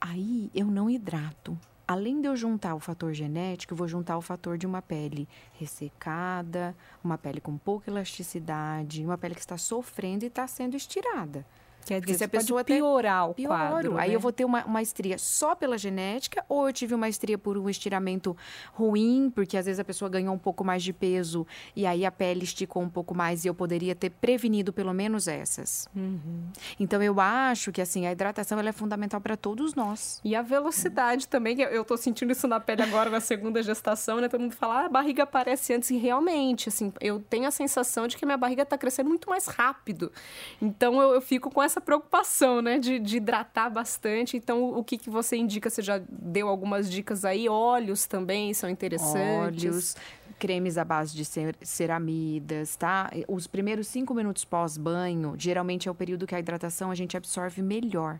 aí 0.00 0.50
eu 0.54 0.66
não 0.66 0.88
hidrato. 0.88 1.58
Além 1.86 2.20
de 2.20 2.28
eu 2.28 2.36
juntar 2.36 2.74
o 2.74 2.80
fator 2.80 3.12
genético, 3.12 3.74
eu 3.74 3.76
vou 3.76 3.88
juntar 3.88 4.16
o 4.16 4.22
fator 4.22 4.56
de 4.56 4.66
uma 4.66 4.80
pele 4.80 5.28
ressecada, 5.58 6.74
uma 7.04 7.18
pele 7.18 7.40
com 7.40 7.58
pouca 7.58 7.90
elasticidade, 7.90 9.04
uma 9.04 9.18
pele 9.18 9.34
que 9.34 9.40
está 9.40 9.58
sofrendo 9.58 10.24
e 10.24 10.28
está 10.28 10.46
sendo 10.46 10.76
estirada. 10.76 11.44
Quer 11.84 12.00
dizer, 12.00 12.18
se 12.18 12.24
a 12.24 12.28
pessoa 12.28 12.64
piorar 12.64 13.30
o 13.30 13.34
pioro, 13.34 13.54
quadro. 13.54 13.98
Aí 13.98 14.10
né? 14.10 14.14
eu 14.14 14.20
vou 14.20 14.32
ter 14.32 14.44
uma, 14.44 14.64
uma 14.64 14.82
estria 14.82 15.18
só 15.18 15.54
pela 15.54 15.76
genética, 15.76 16.44
ou 16.48 16.68
eu 16.68 16.72
tive 16.72 16.94
uma 16.94 17.08
estria 17.08 17.38
por 17.38 17.56
um 17.58 17.68
estiramento 17.68 18.36
ruim, 18.72 19.30
porque 19.34 19.56
às 19.56 19.66
vezes 19.66 19.80
a 19.80 19.84
pessoa 19.84 20.08
ganhou 20.08 20.34
um 20.34 20.38
pouco 20.38 20.64
mais 20.64 20.82
de 20.82 20.92
peso 20.92 21.46
e 21.74 21.86
aí 21.86 22.04
a 22.04 22.10
pele 22.10 22.44
esticou 22.44 22.82
um 22.82 22.88
pouco 22.88 23.14
mais 23.14 23.44
e 23.44 23.48
eu 23.48 23.54
poderia 23.54 23.94
ter 23.94 24.10
prevenido 24.10 24.72
pelo 24.72 24.92
menos 24.92 25.28
essas. 25.28 25.88
Uhum. 25.94 26.48
Então 26.78 27.02
eu 27.02 27.20
acho 27.20 27.72
que 27.72 27.80
assim 27.80 28.06
a 28.06 28.12
hidratação 28.12 28.58
é 28.58 28.72
fundamental 28.72 29.20
para 29.20 29.36
todos 29.36 29.74
nós. 29.74 30.20
E 30.24 30.34
a 30.34 30.42
velocidade 30.42 31.24
uhum. 31.24 31.30
também, 31.30 31.60
eu 31.60 31.84
tô 31.84 31.96
sentindo 31.96 32.32
isso 32.32 32.46
na 32.46 32.60
pele 32.60 32.82
agora 32.82 33.10
na 33.10 33.20
segunda 33.20 33.62
gestação, 33.62 34.20
né? 34.20 34.28
Todo 34.28 34.40
mundo 34.40 34.54
fala, 34.54 34.82
ah, 34.82 34.86
a 34.86 34.88
barriga 34.88 35.22
aparece 35.22 35.72
antes 35.72 35.90
e 35.90 35.96
realmente, 35.96 36.68
assim, 36.68 36.92
eu 37.00 37.20
tenho 37.20 37.46
a 37.46 37.50
sensação 37.50 38.06
de 38.06 38.16
que 38.16 38.24
minha 38.24 38.38
barriga 38.38 38.62
está 38.62 38.76
crescendo 38.76 39.08
muito 39.08 39.28
mais 39.28 39.46
rápido. 39.46 40.12
Então 40.60 41.00
eu, 41.00 41.14
eu 41.14 41.20
fico 41.20 41.50
com 41.50 41.62
essa 41.62 41.69
essa 41.70 41.80
preocupação, 41.80 42.60
né, 42.60 42.78
de, 42.78 42.98
de 42.98 43.16
hidratar 43.18 43.70
bastante. 43.70 44.36
Então, 44.36 44.76
o 44.76 44.82
que, 44.82 44.98
que 44.98 45.08
você 45.08 45.36
indica? 45.36 45.70
Você 45.70 45.80
já 45.82 46.00
deu 46.08 46.48
algumas 46.48 46.90
dicas 46.90 47.24
aí? 47.24 47.48
Óleos 47.48 48.06
também 48.06 48.52
são 48.52 48.68
interessantes. 48.68 49.96
Cremes 50.38 50.78
à 50.78 50.84
base 50.84 51.14
de 51.14 51.24
ceramidas, 51.62 52.74
tá? 52.74 53.10
Os 53.28 53.46
primeiros 53.46 53.86
cinco 53.86 54.14
minutos 54.14 54.44
pós-banho, 54.44 55.34
geralmente 55.36 55.86
é 55.86 55.90
o 55.90 55.94
período 55.94 56.26
que 56.26 56.34
a 56.34 56.40
hidratação 56.40 56.90
a 56.90 56.94
gente 56.94 57.16
absorve 57.16 57.62
melhor. 57.62 58.18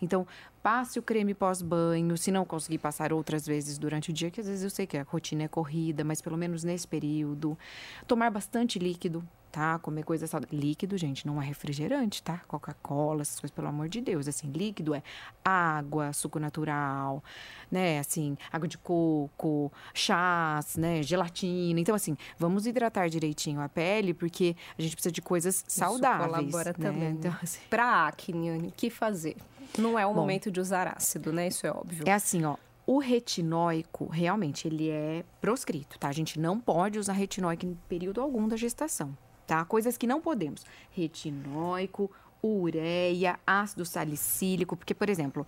Então, 0.00 0.26
passe 0.62 0.98
o 0.98 1.02
creme 1.02 1.32
pós-banho, 1.32 2.18
se 2.18 2.30
não 2.30 2.44
conseguir 2.44 2.78
passar 2.78 3.12
outras 3.12 3.46
vezes 3.46 3.78
durante 3.78 4.10
o 4.10 4.12
dia, 4.12 4.30
que 4.30 4.40
às 4.40 4.46
vezes 4.48 4.64
eu 4.64 4.70
sei 4.70 4.86
que 4.86 4.98
a 4.98 5.02
rotina 5.02 5.44
é 5.44 5.48
corrida, 5.48 6.04
mas 6.04 6.20
pelo 6.20 6.36
menos 6.36 6.62
nesse 6.62 6.86
período. 6.86 7.56
Tomar 8.06 8.30
bastante 8.30 8.78
líquido, 8.78 9.24
tá? 9.52 9.78
Comer 9.78 10.02
coisa 10.02 10.26
saudável. 10.26 10.58
Líquido, 10.58 10.96
gente, 10.96 11.26
não 11.26 11.40
é 11.40 11.44
refrigerante, 11.44 12.22
tá? 12.22 12.40
Coca-Cola, 12.48 13.20
essas 13.20 13.38
coisas, 13.38 13.54
pelo 13.54 13.68
amor 13.68 13.88
de 13.88 14.00
Deus. 14.00 14.26
Assim, 14.26 14.50
líquido 14.50 14.94
é 14.94 15.02
água, 15.44 16.12
suco 16.14 16.38
natural, 16.38 17.22
né? 17.70 17.98
Assim, 17.98 18.36
água 18.50 18.66
de 18.66 18.78
coco, 18.78 19.70
chás, 19.92 20.76
né? 20.76 21.02
Gelatina. 21.02 21.78
Então, 21.78 21.94
assim, 21.94 22.16
vamos 22.38 22.66
hidratar 22.66 23.08
direitinho 23.08 23.60
a 23.60 23.68
pele, 23.68 24.14
porque 24.14 24.56
a 24.78 24.82
gente 24.82 24.96
precisa 24.96 25.12
de 25.12 25.20
coisas 25.20 25.62
saudáveis. 25.68 26.30
Isso 26.30 26.50
colabora 26.50 26.74
né? 26.78 26.90
também. 26.90 27.10
Então, 27.10 27.36
assim... 27.42 27.60
Pra 27.68 28.06
acne, 28.08 28.68
o 28.68 28.72
que 28.72 28.88
fazer? 28.88 29.36
Não 29.78 29.98
é 29.98 30.06
o 30.06 30.14
Bom, 30.14 30.20
momento 30.20 30.50
de 30.50 30.60
usar 30.60 30.88
ácido, 30.96 31.32
né? 31.32 31.48
Isso 31.48 31.66
é 31.66 31.70
óbvio. 31.70 32.04
É 32.06 32.12
assim, 32.12 32.44
ó. 32.44 32.56
O 32.86 32.98
retinóico, 32.98 34.06
realmente, 34.06 34.66
ele 34.66 34.90
é 34.90 35.24
proscrito, 35.40 35.98
tá? 35.98 36.08
A 36.08 36.12
gente 36.12 36.38
não 36.38 36.58
pode 36.58 36.98
usar 36.98 37.12
retinóico 37.12 37.64
em 37.64 37.78
período 37.88 38.20
algum 38.20 38.48
da 38.48 38.56
gestação 38.56 39.16
tá? 39.46 39.64
Coisas 39.64 39.96
que 39.96 40.06
não 40.06 40.20
podemos. 40.20 40.64
Retinóico, 40.90 42.10
ureia, 42.42 43.38
ácido 43.46 43.84
salicílico, 43.84 44.76
porque, 44.76 44.94
por 44.94 45.08
exemplo, 45.08 45.46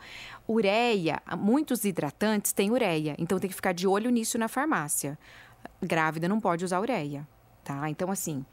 ureia, 0.49 1.21
muitos 1.37 1.85
hidratantes 1.85 2.53
têm 2.53 2.71
ureia, 2.71 3.17
então 3.19 3.39
tem 3.39 3.51
que 3.51 3.57
ficar 3.57 3.73
de 3.73 3.87
olho 3.87 4.11
nisso 4.11 4.39
na 4.39 4.49
farmácia. 4.49 5.19
Grávida 5.83 6.29
não 6.29 6.41
pode 6.41 6.65
usar 6.65 6.81
ureia, 6.81 7.27
tá? 7.65 7.91
Então, 7.91 8.11
assim, 8.11 8.45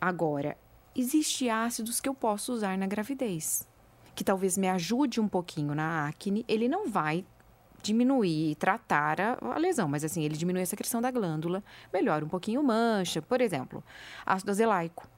agora, 0.00 0.56
existe 0.94 1.48
ácidos 1.50 2.00
que 2.00 2.08
eu 2.08 2.14
posso 2.14 2.52
usar 2.52 2.78
na 2.78 2.86
gravidez, 2.86 3.68
que 4.14 4.22
talvez 4.22 4.56
me 4.56 4.68
ajude 4.68 5.20
um 5.20 5.28
pouquinho 5.28 5.74
na 5.74 6.06
acne, 6.06 6.44
ele 6.46 6.68
não 6.68 6.88
vai 6.88 7.26
diminuir 7.84 8.52
e 8.52 8.54
tratar 8.54 9.20
a, 9.20 9.38
a, 9.40 9.58
lesão, 9.58 9.86
mas 9.88 10.04
assim, 10.04 10.22
ele 10.24 10.36
diminui 10.36 10.62
a 10.62 10.66
secreção 10.66 11.00
da 11.00 11.10
glândula, 11.10 11.62
melhora 11.92 12.24
um 12.24 12.28
pouquinho 12.28 12.62
mancha, 12.62 13.20
por 13.20 13.40
exemplo, 13.40 13.84
ácido 14.24 14.50
azelaico. 14.50 15.08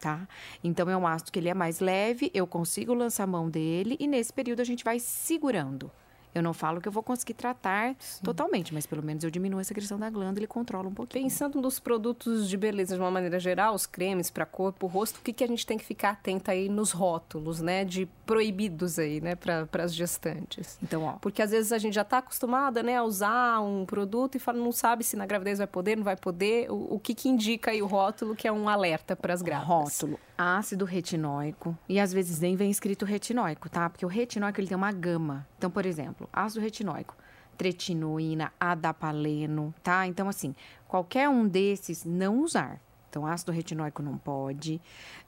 Tá? 0.00 0.28
Então 0.62 0.90
é 0.90 0.96
um 0.96 1.06
ácido 1.06 1.32
que 1.32 1.38
ele 1.38 1.48
é 1.48 1.54
mais 1.54 1.80
leve, 1.80 2.30
eu 2.34 2.46
consigo 2.46 2.92
lançar 2.92 3.24
a 3.24 3.26
mão 3.26 3.48
dele 3.48 3.96
e 3.98 4.06
nesse 4.06 4.32
período 4.32 4.60
a 4.60 4.64
gente 4.64 4.84
vai 4.84 4.98
segurando. 4.98 5.90
Eu 6.34 6.42
não 6.42 6.52
falo 6.52 6.80
que 6.80 6.88
eu 6.88 6.92
vou 6.92 7.02
conseguir 7.02 7.34
tratar 7.34 7.94
Sim. 7.98 8.24
totalmente, 8.24 8.74
mas 8.74 8.86
pelo 8.86 9.02
menos 9.02 9.22
eu 9.22 9.30
diminuo 9.30 9.60
a 9.60 9.64
secreção 9.64 9.98
da 9.98 10.10
glândula 10.10 10.44
e 10.44 10.46
controlo 10.48 10.88
um 10.88 10.94
pouquinho. 10.94 11.24
Pensando 11.24 11.60
nos 11.60 11.78
produtos 11.78 12.48
de 12.48 12.56
beleza 12.56 12.96
de 12.96 13.00
uma 13.00 13.10
maneira 13.10 13.38
geral, 13.38 13.74
os 13.74 13.86
cremes 13.86 14.30
para 14.30 14.44
corpo, 14.44 14.86
rosto, 14.86 15.18
o 15.18 15.22
que, 15.22 15.32
que 15.32 15.44
a 15.44 15.46
gente 15.46 15.64
tem 15.64 15.78
que 15.78 15.84
ficar 15.84 16.10
atenta 16.10 16.52
aí 16.52 16.68
nos 16.68 16.90
rótulos, 16.90 17.60
né? 17.60 17.84
De 17.84 18.06
proibidos 18.26 18.98
aí, 18.98 19.20
né? 19.20 19.34
Para 19.36 19.84
as 19.84 19.94
gestantes. 19.94 20.76
Então, 20.82 21.04
ó. 21.04 21.12
Porque 21.12 21.40
às 21.40 21.52
vezes 21.52 21.70
a 21.70 21.78
gente 21.78 21.94
já 21.94 22.02
está 22.02 22.18
acostumada, 22.18 22.82
né? 22.82 22.96
A 22.96 23.04
usar 23.04 23.60
um 23.60 23.86
produto 23.86 24.34
e 24.34 24.38
fala, 24.38 24.58
não 24.58 24.72
sabe 24.72 25.04
se 25.04 25.16
na 25.16 25.26
gravidez 25.26 25.58
vai 25.58 25.66
poder, 25.66 25.96
não 25.96 26.04
vai 26.04 26.16
poder. 26.16 26.70
O, 26.70 26.94
o 26.94 26.98
que, 26.98 27.14
que 27.14 27.28
indica 27.28 27.70
aí 27.70 27.80
o 27.80 27.86
rótulo 27.86 28.34
que 28.34 28.48
é 28.48 28.52
um 28.52 28.68
alerta 28.68 29.14
para 29.14 29.32
as 29.32 29.40
grávidas? 29.40 29.68
Rótulo 30.00 30.18
ácido 30.36 30.84
retinóico 30.84 31.76
e 31.88 32.00
às 32.00 32.12
vezes 32.12 32.40
nem 32.40 32.56
vem 32.56 32.70
escrito 32.70 33.04
retinóico, 33.04 33.68
tá? 33.68 33.88
Porque 33.88 34.04
o 34.04 34.08
retinóico 34.08 34.60
ele 34.60 34.68
tem 34.68 34.76
uma 34.76 34.92
gama. 34.92 35.46
Então, 35.56 35.70
por 35.70 35.86
exemplo, 35.86 36.28
ácido 36.32 36.60
retinóico, 36.60 37.14
tretinoína, 37.56 38.52
adapaleno, 38.58 39.74
tá? 39.82 40.06
Então, 40.06 40.28
assim, 40.28 40.54
qualquer 40.88 41.28
um 41.28 41.46
desses 41.46 42.04
não 42.04 42.40
usar. 42.40 42.80
Então, 43.08 43.26
ácido 43.26 43.52
retinóico 43.52 44.02
não 44.02 44.18
pode, 44.18 44.80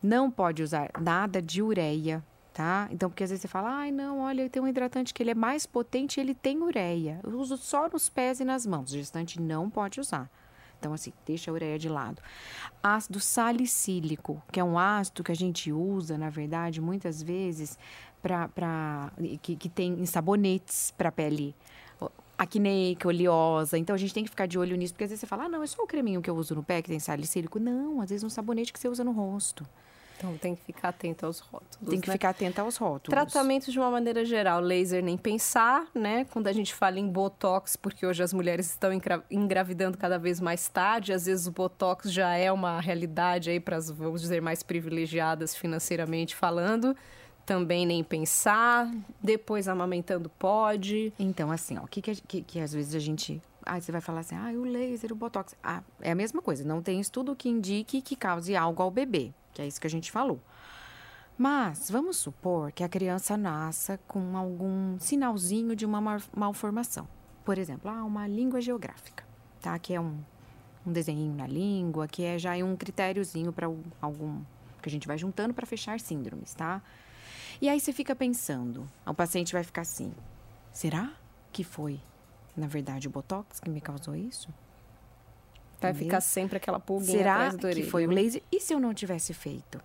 não 0.03 0.31
pode 0.31 0.63
usar 0.63 0.91
nada 1.01 1.41
de 1.41 1.63
ureia, 1.63 2.23
tá? 2.53 2.89
Então, 2.91 3.09
porque 3.09 3.23
às 3.23 3.31
vezes 3.31 3.43
você 3.43 3.49
fala, 3.49 3.71
ai, 3.71 3.93
não, 3.93 4.19
olha, 4.21 4.43
eu 4.43 4.51
tenho 4.51 4.65
um 4.65 4.69
hidratante 4.69 5.15
que 5.15 5.23
ele 5.23 5.31
é 5.31 5.35
mais 5.35 5.67
potente 5.67 6.19
ele 6.19 6.35
tem 6.35 6.63
ureia. 6.63 7.21
Eu 7.23 7.39
uso 7.39 7.57
só 7.57 7.89
nos 7.89 8.09
pés 8.09 8.41
e 8.41 8.45
nas 8.45 8.67
mãos. 8.67 8.91
O 8.91 8.95
gestante 8.95 9.41
não 9.41 9.71
pode 9.71 10.01
usar. 10.01 10.29
Então, 10.79 10.93
assim, 10.93 11.13
deixa 11.27 11.51
a 11.51 11.55
ureia 11.55 11.79
de 11.79 11.89
lado. 11.89 12.23
Ácido 12.83 13.19
salicílico, 13.21 14.43
que 14.53 14.61
é 14.61 14.65
um 14.65 14.79
ácido 14.79 15.25
que 15.25 15.33
a 15.33 15.37
gente 15.37 15.73
usa, 15.73 16.17
na 16.17 16.31
verdade, 16.31 16.81
muitas 16.81 17.23
vezes, 17.23 17.79
para 18.23 19.13
que, 19.43 19.57
que 19.57 19.69
tem 19.69 19.93
em 19.95 20.07
sabonetes 20.07 20.93
para 20.97 21.11
pele 21.11 21.55
acneica, 22.39 23.09
oleosa. 23.09 23.79
Então 23.79 23.95
a 23.95 23.99
gente 23.99 24.13
tem 24.13 24.25
que 24.25 24.31
ficar 24.31 24.47
de 24.47 24.59
olho 24.59 24.77
nisso, 24.77 24.93
porque 24.93 25.05
às 25.05 25.11
vezes 25.11 25.21
você 25.21 25.27
fala, 25.27 25.45
ah, 25.45 25.49
não, 25.49 25.63
é 25.63 25.67
só 25.67 25.83
o 25.83 25.87
creminho 25.87 26.21
que 26.21 26.29
eu 26.29 26.37
uso 26.37 26.55
no 26.55 26.63
pé 26.63 26.83
que 26.83 26.89
tem 26.89 26.99
salicílico. 26.99 27.59
Não, 27.59 28.01
às 28.01 28.11
vezes 28.11 28.23
um 28.23 28.29
sabonete 28.29 28.73
que 28.73 28.79
você 28.79 28.89
usa 28.89 29.03
no 29.03 29.13
rosto. 29.13 29.67
Então 30.17 30.37
tem 30.39 30.55
que 30.55 30.65
ficar 30.65 30.89
atento 30.89 31.27
aos 31.27 31.41
rótulos. 31.41 31.77
Tem 31.91 32.01
que 32.01 32.09
né? 32.09 32.13
ficar 32.15 32.31
atento 32.31 32.61
aos 32.61 32.77
rótulos. 32.77 33.11
Tratamento 33.11 33.71
de 33.71 33.79
uma 33.79 33.91
maneira 33.91 34.25
geral, 34.25 34.61
laser 34.61 35.03
nem 35.03 35.17
pensar, 35.17 35.87
né? 35.95 36.25
Quando 36.33 36.47
a 36.47 36.53
gente 36.53 36.75
fala 36.75 36.99
em 36.99 37.07
botox, 37.07 37.77
porque 37.77 38.07
hoje 38.07 38.23
as 38.23 38.33
mulheres 38.33 38.67
estão 38.71 38.91
engravidando 39.31 39.99
cada 39.99 40.19
vez 40.19 40.41
mais 40.41 40.69
tarde, 40.69 41.13
às 41.13 41.27
vezes 41.27 41.47
o 41.47 41.53
botox 41.53 42.11
já 42.11 42.35
é 42.35 42.51
uma 42.51 42.81
realidade 42.81 43.51
aí 43.51 43.61
para 43.61 43.77
as, 43.77 43.91
vamos 43.91 44.23
dizer, 44.23 44.41
mais 44.41 44.63
privilegiadas 44.63 45.55
financeiramente 45.55 46.35
falando. 46.35 46.97
Também 47.45 47.87
nem 47.87 48.03
pensar, 48.03 48.91
depois 49.23 49.69
amamentando 49.69 50.29
pode. 50.29 51.13
Então, 51.17 51.53
assim, 51.53 51.79
ó, 51.79 51.85
o 51.85 51.87
que, 51.87 52.03
que, 52.03 52.43
que, 52.43 52.59
às 52.59 52.73
vezes 52.73 52.95
a 52.95 52.99
gente 52.99 53.41
Aí 53.69 53.81
você 53.81 53.91
vai 53.91 54.01
falar 54.01 54.21
assim, 54.21 54.37
ah, 54.37 54.53
o 54.53 54.63
laser, 54.63 55.13
o 55.13 55.17
botox. 55.17 55.57
Ah, 55.63 55.83
é 56.01 56.13
a 56.13 56.15
mesma 56.15 56.41
coisa, 56.41 56.65
não 56.65 56.81
tem 56.81 57.01
estudo 57.01 57.35
que 57.35 57.49
indique 57.49 58.01
que 58.01 58.15
cause 58.15 58.55
algo 58.55 58.81
ao 58.81 58.93
bebê 58.93 59.33
que 59.57 59.63
é 59.63 59.67
isso 59.67 59.81
que 59.81 59.87
a 59.87 59.91
gente 59.91 60.13
falou. 60.13 60.39
Mas 61.39 61.91
vamos 61.91 62.19
supor 62.19 62.71
que 62.73 62.85
a 62.85 62.89
criança 62.89 63.39
nasça 63.39 63.99
com 64.07 64.37
algum 64.37 64.99
sinalzinho 64.99 65.75
de 65.75 65.87
uma 65.87 66.21
malformação. 66.35 67.09
Por 67.43 67.57
exemplo, 67.57 67.91
ah, 67.91 68.05
uma 68.05 68.27
língua 68.27 68.61
geográfica, 68.61 69.25
tá? 69.63 69.79
Que 69.79 69.95
é 69.95 70.01
um, 70.01 70.19
um 70.87 70.93
desenho 70.93 71.35
na 71.35 71.47
língua, 71.47 72.07
que 72.07 72.23
é 72.23 72.39
já 72.39 72.53
um 72.57 72.77
critériozinho 72.77 73.51
para 73.51 73.67
algum 74.01 74.43
que 74.83 74.89
a 74.89 74.93
gente 74.93 75.07
vai 75.07 75.17
juntando 75.17 75.55
para 75.55 75.67
fechar 75.67 75.99
síndromes, 75.99 76.55
tá? 76.55 76.83
E 77.61 77.69
aí 77.69 77.81
você 77.81 77.95
fica 77.95 78.15
pensando, 78.15 78.87
o 79.07 79.15
paciente 79.15 79.55
vai 79.55 79.65
ficar 79.65 79.83
assim: 79.83 80.13
será 80.71 81.13
que 81.51 81.65
foi, 81.65 81.99
na 82.55 82.67
verdade, 82.67 83.09
o 83.09 83.11
botox 83.11 83.59
que 83.59 83.71
me 83.71 83.81
causou 83.81 84.15
isso? 84.15 84.51
Vai 85.81 85.95
ficar 85.95 86.21
sempre 86.21 86.57
aquela 86.57 86.81
pulguinha 86.81 87.19
Será 87.19 87.35
atrás 87.35 87.57
do 87.57 87.69
que 87.69 87.83
foi 87.91 88.07
o 88.07 88.11
laser? 88.11 88.43
E 88.51 88.61
se 88.61 88.73
eu 88.73 88.81
não 88.81 88.95
tivesse 88.95 89.35
feito? 89.35 89.81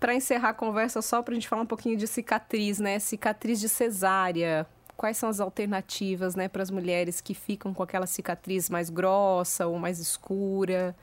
Para 0.00 0.14
encerrar 0.14 0.50
a 0.50 0.54
conversa, 0.54 1.00
só 1.02 1.22
para 1.22 1.32
a 1.32 1.34
gente 1.34 1.48
falar 1.48 1.62
um 1.62 1.66
pouquinho 1.66 1.96
de 1.96 2.06
cicatriz, 2.06 2.78
né? 2.78 2.98
Cicatriz 2.98 3.60
de 3.60 3.68
cesárea. 3.68 4.66
Quais 4.96 5.16
são 5.16 5.28
as 5.28 5.40
alternativas, 5.40 6.36
né, 6.36 6.46
para 6.46 6.62
as 6.62 6.70
mulheres 6.70 7.20
que 7.20 7.34
ficam 7.34 7.74
com 7.74 7.82
aquela 7.82 8.06
cicatriz 8.06 8.70
mais 8.70 8.88
grossa 8.88 9.66
ou 9.66 9.76
mais 9.76 9.98
escura? 9.98 10.94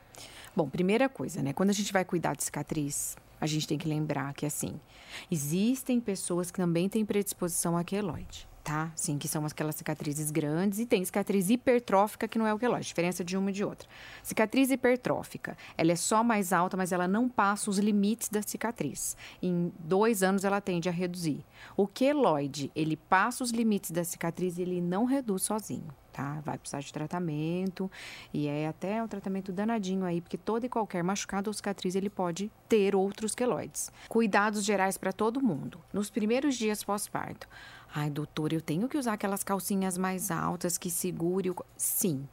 Bom, 0.56 0.68
primeira 0.68 1.08
coisa, 1.08 1.42
né? 1.42 1.52
Quando 1.52 1.70
a 1.70 1.74
gente 1.74 1.92
vai 1.92 2.04
cuidar 2.04 2.34
de 2.34 2.42
cicatriz, 2.42 3.16
a 3.42 3.46
gente 3.46 3.66
tem 3.66 3.76
que 3.76 3.88
lembrar 3.88 4.32
que, 4.34 4.46
assim, 4.46 4.80
existem 5.28 6.00
pessoas 6.00 6.48
que 6.48 6.58
também 6.58 6.88
têm 6.88 7.04
predisposição 7.04 7.76
a 7.76 7.82
queloide 7.82 8.48
tá? 8.62 8.92
Sim, 8.94 9.18
que 9.18 9.26
são 9.26 9.44
aquelas 9.44 9.74
cicatrizes 9.74 10.30
grandes 10.30 10.78
e 10.78 10.86
tem 10.86 11.04
cicatriz 11.04 11.50
hipertrófica 11.50 12.28
que 12.28 12.38
não 12.38 12.46
é 12.46 12.54
o 12.54 12.58
queloide, 12.60 12.86
diferença 12.86 13.24
de 13.24 13.36
uma 13.36 13.50
e 13.50 13.52
de 13.52 13.64
outra. 13.64 13.88
Cicatriz 14.22 14.70
hipertrófica, 14.70 15.56
ela 15.76 15.90
é 15.90 15.96
só 15.96 16.22
mais 16.22 16.52
alta, 16.52 16.76
mas 16.76 16.92
ela 16.92 17.08
não 17.08 17.28
passa 17.28 17.68
os 17.68 17.78
limites 17.78 18.28
da 18.28 18.40
cicatriz. 18.40 19.16
Em 19.42 19.72
dois 19.80 20.22
anos 20.22 20.44
ela 20.44 20.60
tende 20.60 20.88
a 20.88 20.92
reduzir. 20.92 21.44
O 21.76 21.88
queloide, 21.88 22.70
ele 22.76 22.96
passa 22.96 23.42
os 23.42 23.50
limites 23.50 23.90
da 23.90 24.04
cicatriz 24.04 24.58
e 24.58 24.62
ele 24.62 24.80
não 24.80 25.06
reduz 25.06 25.42
sozinho. 25.42 25.92
Tá? 26.12 26.40
Vai 26.44 26.58
precisar 26.58 26.80
de 26.80 26.92
tratamento 26.92 27.90
e 28.34 28.46
é 28.46 28.68
até 28.68 29.02
um 29.02 29.08
tratamento 29.08 29.50
danadinho 29.50 30.04
aí, 30.04 30.20
porque 30.20 30.36
todo 30.36 30.64
e 30.64 30.68
qualquer 30.68 31.02
machucado 31.02 31.48
ou 31.48 31.54
cicatriz 31.54 31.94
ele 31.94 32.10
pode 32.10 32.50
ter 32.68 32.94
outros 32.94 33.34
queloides. 33.34 33.90
Cuidados 34.08 34.62
gerais 34.62 34.98
para 34.98 35.10
todo 35.10 35.40
mundo. 35.40 35.80
Nos 35.90 36.10
primeiros 36.10 36.56
dias 36.56 36.84
pós-parto, 36.84 37.48
Ai, 37.94 38.08
doutor, 38.08 38.54
eu 38.54 38.60
tenho 38.60 38.88
que 38.88 38.96
usar 38.96 39.12
aquelas 39.12 39.44
calcinhas 39.44 39.98
mais 39.98 40.30
altas 40.30 40.78
que 40.78 40.90
segure 40.90 41.50
o. 41.50 41.56
Sim. 41.76 42.26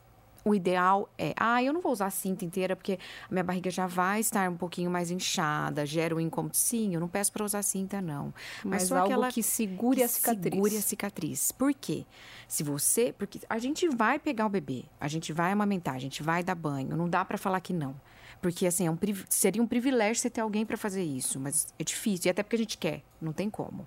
O 0.43 0.56
ideal 0.56 1.10
é, 1.17 1.34
ah, 1.38 1.62
eu 1.62 1.73
não 1.73 1.82
vou 1.82 1.91
usar 1.91 2.08
a 2.08 2.10
cinta 2.10 2.45
inteira 2.45 2.75
porque 2.75 2.99
a 3.30 3.32
minha 3.32 3.43
barriga 3.43 3.69
já 3.69 3.88
vai 3.88 4.19
estar 4.19 4.49
um 4.49 4.56
pouquinho 4.56 4.89
mais 4.89 5.12
inchada, 5.12 5.86
gera 5.86 6.15
um 6.15 6.19
incômodo. 6.19 6.56
Sim, 6.56 6.93
eu 6.93 6.99
não 6.99 7.08
peço 7.08 7.32
para 7.32 7.43
usar 7.43 7.62
cinta, 7.62 8.02
não. 8.02 8.34
Mas, 8.63 8.82
Mas 8.82 8.84
só 8.84 8.95
algo 8.95 9.08
aquela 9.08 9.32
que 9.32 9.43
segure 9.43 9.97
que 9.97 10.04
a 10.04 10.08
cicatriz. 10.08 10.54
Segure 10.54 10.78
a 10.78 10.82
cicatriz. 10.82 11.52
Por 11.52 11.73
quê? 11.73 12.06
Se 12.47 12.63
você. 12.63 13.13
Porque 13.17 13.39
a 13.49 13.60
gente 13.60 13.88
vai 13.89 14.17
pegar 14.17 14.45
o 14.45 14.49
bebê, 14.49 14.86
a 14.99 15.08
gente 15.08 15.34
vai 15.34 15.52
amamentar, 15.52 15.95
a 15.95 15.99
gente 15.99 16.23
vai 16.23 16.43
dar 16.43 16.56
banho, 16.56 16.95
não 16.95 17.10
dá 17.10 17.23
para 17.25 17.38
falar 17.38 17.60
que 17.60 17.73
não. 17.73 17.95
Porque, 18.41 18.65
assim, 18.65 18.88
é 18.88 18.91
um, 18.91 18.97
seria 19.28 19.62
um 19.62 19.67
privilégio 19.67 20.21
você 20.21 20.30
ter 20.30 20.41
alguém 20.41 20.65
para 20.65 20.78
fazer 20.78 21.04
isso, 21.04 21.39
mas 21.39 21.67
é 21.78 21.84
difícil, 21.84 22.28
e 22.28 22.30
até 22.30 22.41
porque 22.41 22.56
a 22.56 22.60
gente 22.60 22.78
quer, 22.78 23.04
não 23.21 23.34
tem 23.34 23.49
como. 23.49 23.86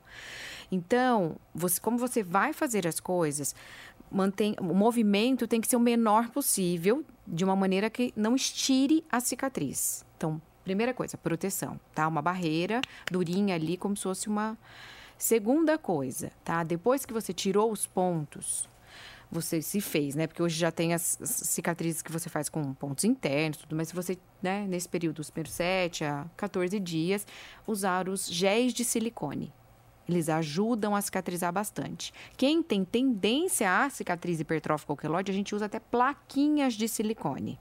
Então, 0.70 1.36
você, 1.54 1.80
como 1.80 1.96
você 1.98 2.22
vai 2.22 2.52
fazer 2.52 2.86
as 2.86 3.00
coisas, 3.00 3.54
mantém, 4.12 4.54
o 4.60 4.74
movimento 4.74 5.46
tem 5.46 5.60
que 5.60 5.68
ser 5.68 5.76
o 5.76 5.80
menor 5.80 6.28
possível, 6.30 7.04
de 7.26 7.44
uma 7.44 7.56
maneira 7.56 7.88
que 7.88 8.12
não 8.16 8.34
estire 8.34 9.04
a 9.10 9.20
cicatriz. 9.20 10.04
Então, 10.16 10.40
primeira 10.64 10.92
coisa, 10.92 11.16
proteção, 11.16 11.78
tá? 11.94 12.06
Uma 12.06 12.22
barreira 12.22 12.80
durinha 13.10 13.54
ali, 13.54 13.76
como 13.76 13.96
se 13.96 14.02
fosse 14.02 14.28
uma. 14.28 14.56
Segunda 15.18 15.78
coisa, 15.78 16.32
tá? 16.42 16.64
Depois 16.64 17.06
que 17.06 17.12
você 17.12 17.32
tirou 17.32 17.70
os 17.70 17.86
pontos, 17.86 18.68
você 19.30 19.62
se 19.62 19.80
fez, 19.80 20.16
né? 20.16 20.26
Porque 20.26 20.42
hoje 20.42 20.58
já 20.58 20.72
tem 20.72 20.92
as, 20.92 21.16
as 21.22 21.30
cicatrizes 21.30 22.02
que 22.02 22.10
você 22.10 22.28
faz 22.28 22.48
com 22.48 22.74
pontos 22.74 23.04
internos, 23.04 23.58
tudo, 23.58 23.76
mas 23.76 23.88
se 23.88 23.94
você, 23.94 24.18
né, 24.42 24.66
nesse 24.66 24.88
período, 24.88 25.16
dos 25.16 25.30
primeiros 25.30 25.54
7 25.54 26.04
a 26.04 26.26
14 26.36 26.78
dias, 26.80 27.24
usar 27.66 28.08
os 28.08 28.26
géis 28.26 28.74
de 28.74 28.84
silicone, 28.84 29.52
eles 30.12 30.28
ajudam 30.28 30.94
a 30.94 31.00
cicatrizar 31.00 31.52
bastante. 31.52 32.12
Quem 32.36 32.62
tem 32.62 32.84
tendência 32.84 33.82
à 33.82 33.90
cicatriz 33.90 34.40
hipertrófica 34.40 34.92
ou 34.92 34.96
queloide, 34.96 35.32
a 35.32 35.34
gente 35.34 35.54
usa 35.54 35.66
até 35.66 35.80
plaquinhas 35.80 36.74
de 36.74 36.86
silicone. 36.86 37.58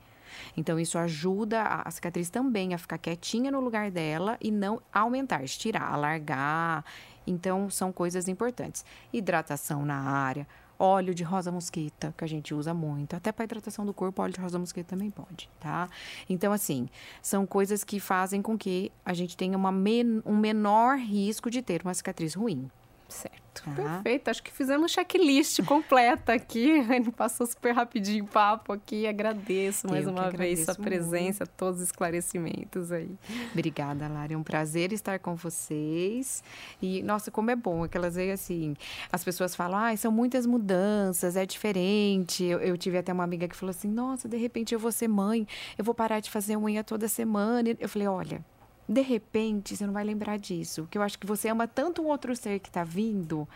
Então, 0.56 0.80
isso 0.80 0.98
ajuda 0.98 1.64
a 1.64 1.92
cicatriz 1.92 2.30
também 2.30 2.74
a 2.74 2.78
ficar 2.78 2.98
quietinha 2.98 3.52
no 3.52 3.60
lugar 3.60 3.92
dela 3.92 4.38
e 4.42 4.52
não 4.52 4.82
aumentar, 4.92 5.44
estirar, 5.44 5.94
alargar. 5.94 6.86
Então, 7.26 7.70
são 7.70 7.92
coisas 7.92 8.28
importantes. 8.28 8.86
Hidratação 9.12 9.86
na 9.86 10.00
área, 10.00 10.48
óleo 10.82 11.14
de 11.14 11.24
rosa 11.24 11.52
mosquita, 11.52 12.14
que 12.18 12.24
a 12.24 12.28
gente 12.28 12.54
usa 12.54 12.74
muito. 12.74 13.16
Até 13.16 13.32
para 13.32 13.46
hidratação 13.46 13.86
do 13.86 13.94
corpo, 13.94 14.22
óleo 14.22 14.34
de 14.34 14.40
rosa 14.40 14.58
mosquita 14.58 14.90
também 14.90 15.12
pode, 15.12 15.48
tá? 15.60 15.88
Então, 16.28 16.52
assim, 16.52 16.90
são 17.22 17.46
coisas 17.46 17.84
que 17.84 18.00
fazem 18.00 18.42
com 18.42 18.58
que 18.58 18.92
a 19.06 19.14
gente 19.14 19.38
tenha 19.38 19.58
men 19.72 20.22
um 20.26 20.36
menor 20.36 20.98
risco 20.98 21.52
de 21.52 21.62
ter 21.62 21.82
uma 21.84 21.94
cicatriz 21.94 22.34
ruim. 22.34 22.70
Certo. 23.12 23.42
Tá. 23.54 23.72
Perfeito. 23.72 24.30
Acho 24.30 24.42
que 24.42 24.52
fizemos 24.52 24.92
checklist 24.92 25.62
completa 25.66 26.34
aqui. 26.34 26.70
Ele 26.90 27.12
passou 27.12 27.46
super 27.46 27.74
rapidinho 27.74 28.24
o 28.24 28.28
papo 28.28 28.72
aqui. 28.72 29.06
Agradeço 29.06 29.90
mais 29.90 30.06
Eu 30.06 30.14
uma 30.14 30.30
vez 30.30 30.64
sua 30.64 30.76
presença, 30.76 31.44
muito. 31.44 31.58
todos 31.58 31.82
os 31.82 31.88
esclarecimentos 31.88 32.92
aí. 32.92 33.12
Obrigada, 33.52 34.08
Lara. 34.08 34.34
É 34.34 34.38
um 34.38 34.44
prazer 34.44 34.94
estar 34.94 35.20
com 35.20 35.36
vocês. 35.36 36.42
E, 36.82 37.04
nossa, 37.04 37.30
como 37.30 37.52
é 37.52 37.56
bom 37.56 37.84
aquelas 37.84 38.16
vezes 38.16 38.42
assim. 38.42 38.74
As 39.12 39.24
pessoas 39.24 39.54
falam, 39.56 39.78
ah, 39.78 39.98
são 39.98 40.12
muitas 40.12 40.46
mudanças, 40.46 41.36
é 41.36 41.46
diferente. 41.46 42.46
Eu, 42.46 42.60
eu 42.60 42.78
tive 42.78 42.98
até 42.98 43.12
uma 43.12 43.26
amiga 43.26 43.48
que 43.48 43.56
falou 43.56 43.72
assim: 43.72 43.90
nossa, 43.90 44.30
de 44.30 44.38
repente 44.38 44.74
eu 44.74 44.80
vou 44.80 44.92
ser 44.92 45.10
mãe, 45.10 45.46
eu 45.78 45.84
vou 45.84 45.94
parar 45.94 46.22
de 46.22 46.32
fazer 46.32 46.56
unha 46.56 46.84
toda 46.84 47.08
semana. 47.08 47.76
Eu 47.80 47.90
falei, 47.90 48.08
olha 48.08 48.51
de 48.92 49.02
repente 49.02 49.76
você 49.76 49.86
não 49.86 49.94
vai 49.94 50.04
lembrar 50.04 50.38
disso. 50.38 50.88
Que 50.92 50.98
eu 50.98 51.02
acho 51.02 51.18
que 51.18 51.26
você 51.26 51.48
ama 51.48 51.68
tanto 51.68 52.02
um 52.02 52.08
outro 52.08 52.36
ser 52.36 52.60
que 52.60 52.70
está 52.70 52.84
vindo 52.84 53.48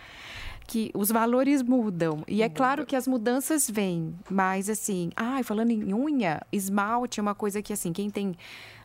que 0.67 0.89
os 0.95 1.11
valores 1.11 1.61
mudam. 1.61 2.23
E 2.27 2.41
é 2.41 2.49
claro 2.49 2.85
que 2.85 2.95
as 2.95 3.07
mudanças 3.07 3.69
vêm, 3.69 4.15
mas 4.29 4.67
assim, 4.69 5.11
ai, 5.15 5.41
ah, 5.41 5.43
falando 5.43 5.69
em 5.69 5.93
unha, 5.93 6.41
esmalte 6.51 7.19
é 7.19 7.21
uma 7.21 7.35
coisa 7.35 7.61
que 7.61 7.71
assim, 7.71 7.93
quem 7.93 8.09
tem 8.09 8.35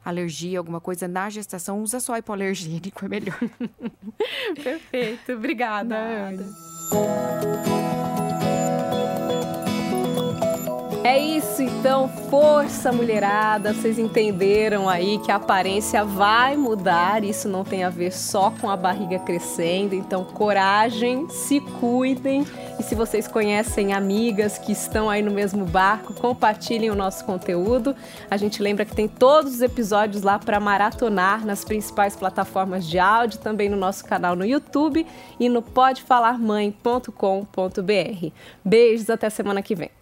alergia, 0.04 0.58
alguma 0.58 0.80
coisa 0.80 1.08
na 1.08 1.30
gestação, 1.30 1.82
usa 1.82 2.00
só 2.00 2.16
hipoalergênico, 2.16 3.04
é 3.04 3.08
melhor. 3.08 3.38
Perfeito, 4.62 5.32
obrigada. 5.32 5.88
Nada. 5.88 6.46
É 11.02 11.18
isso, 11.18 11.62
então, 11.62 12.10
força 12.28 12.92
mulherada. 12.92 13.72
Vocês 13.72 13.98
entenderam 13.98 14.86
aí 14.86 15.18
que 15.20 15.32
a 15.32 15.36
aparência 15.36 16.04
vai 16.04 16.58
mudar. 16.58 17.24
Isso 17.24 17.48
não 17.48 17.64
tem 17.64 17.84
a 17.84 17.88
ver 17.88 18.12
só 18.12 18.50
com 18.50 18.68
a 18.68 18.76
barriga 18.76 19.18
crescendo. 19.18 19.94
Então, 19.94 20.24
coragem, 20.24 21.26
se 21.30 21.58
cuidem. 21.58 22.46
E 22.78 22.82
se 22.82 22.94
vocês 22.94 23.26
conhecem 23.26 23.94
amigas 23.94 24.58
que 24.58 24.72
estão 24.72 25.08
aí 25.08 25.22
no 25.22 25.30
mesmo 25.30 25.64
barco, 25.64 26.12
compartilhem 26.12 26.90
o 26.90 26.94
nosso 26.94 27.24
conteúdo. 27.24 27.96
A 28.30 28.36
gente 28.36 28.62
lembra 28.62 28.84
que 28.84 28.94
tem 28.94 29.08
todos 29.08 29.54
os 29.54 29.62
episódios 29.62 30.22
lá 30.22 30.38
para 30.38 30.60
maratonar 30.60 31.46
nas 31.46 31.64
principais 31.64 32.14
plataformas 32.14 32.86
de 32.86 32.98
áudio, 32.98 33.38
também 33.38 33.70
no 33.70 33.76
nosso 33.76 34.04
canal 34.04 34.36
no 34.36 34.44
YouTube 34.44 35.06
e 35.38 35.48
no 35.48 35.62
podefalarmãe.com.br. 35.62 38.26
Beijos, 38.62 39.08
até 39.08 39.30
semana 39.30 39.62
que 39.62 39.74
vem. 39.74 39.99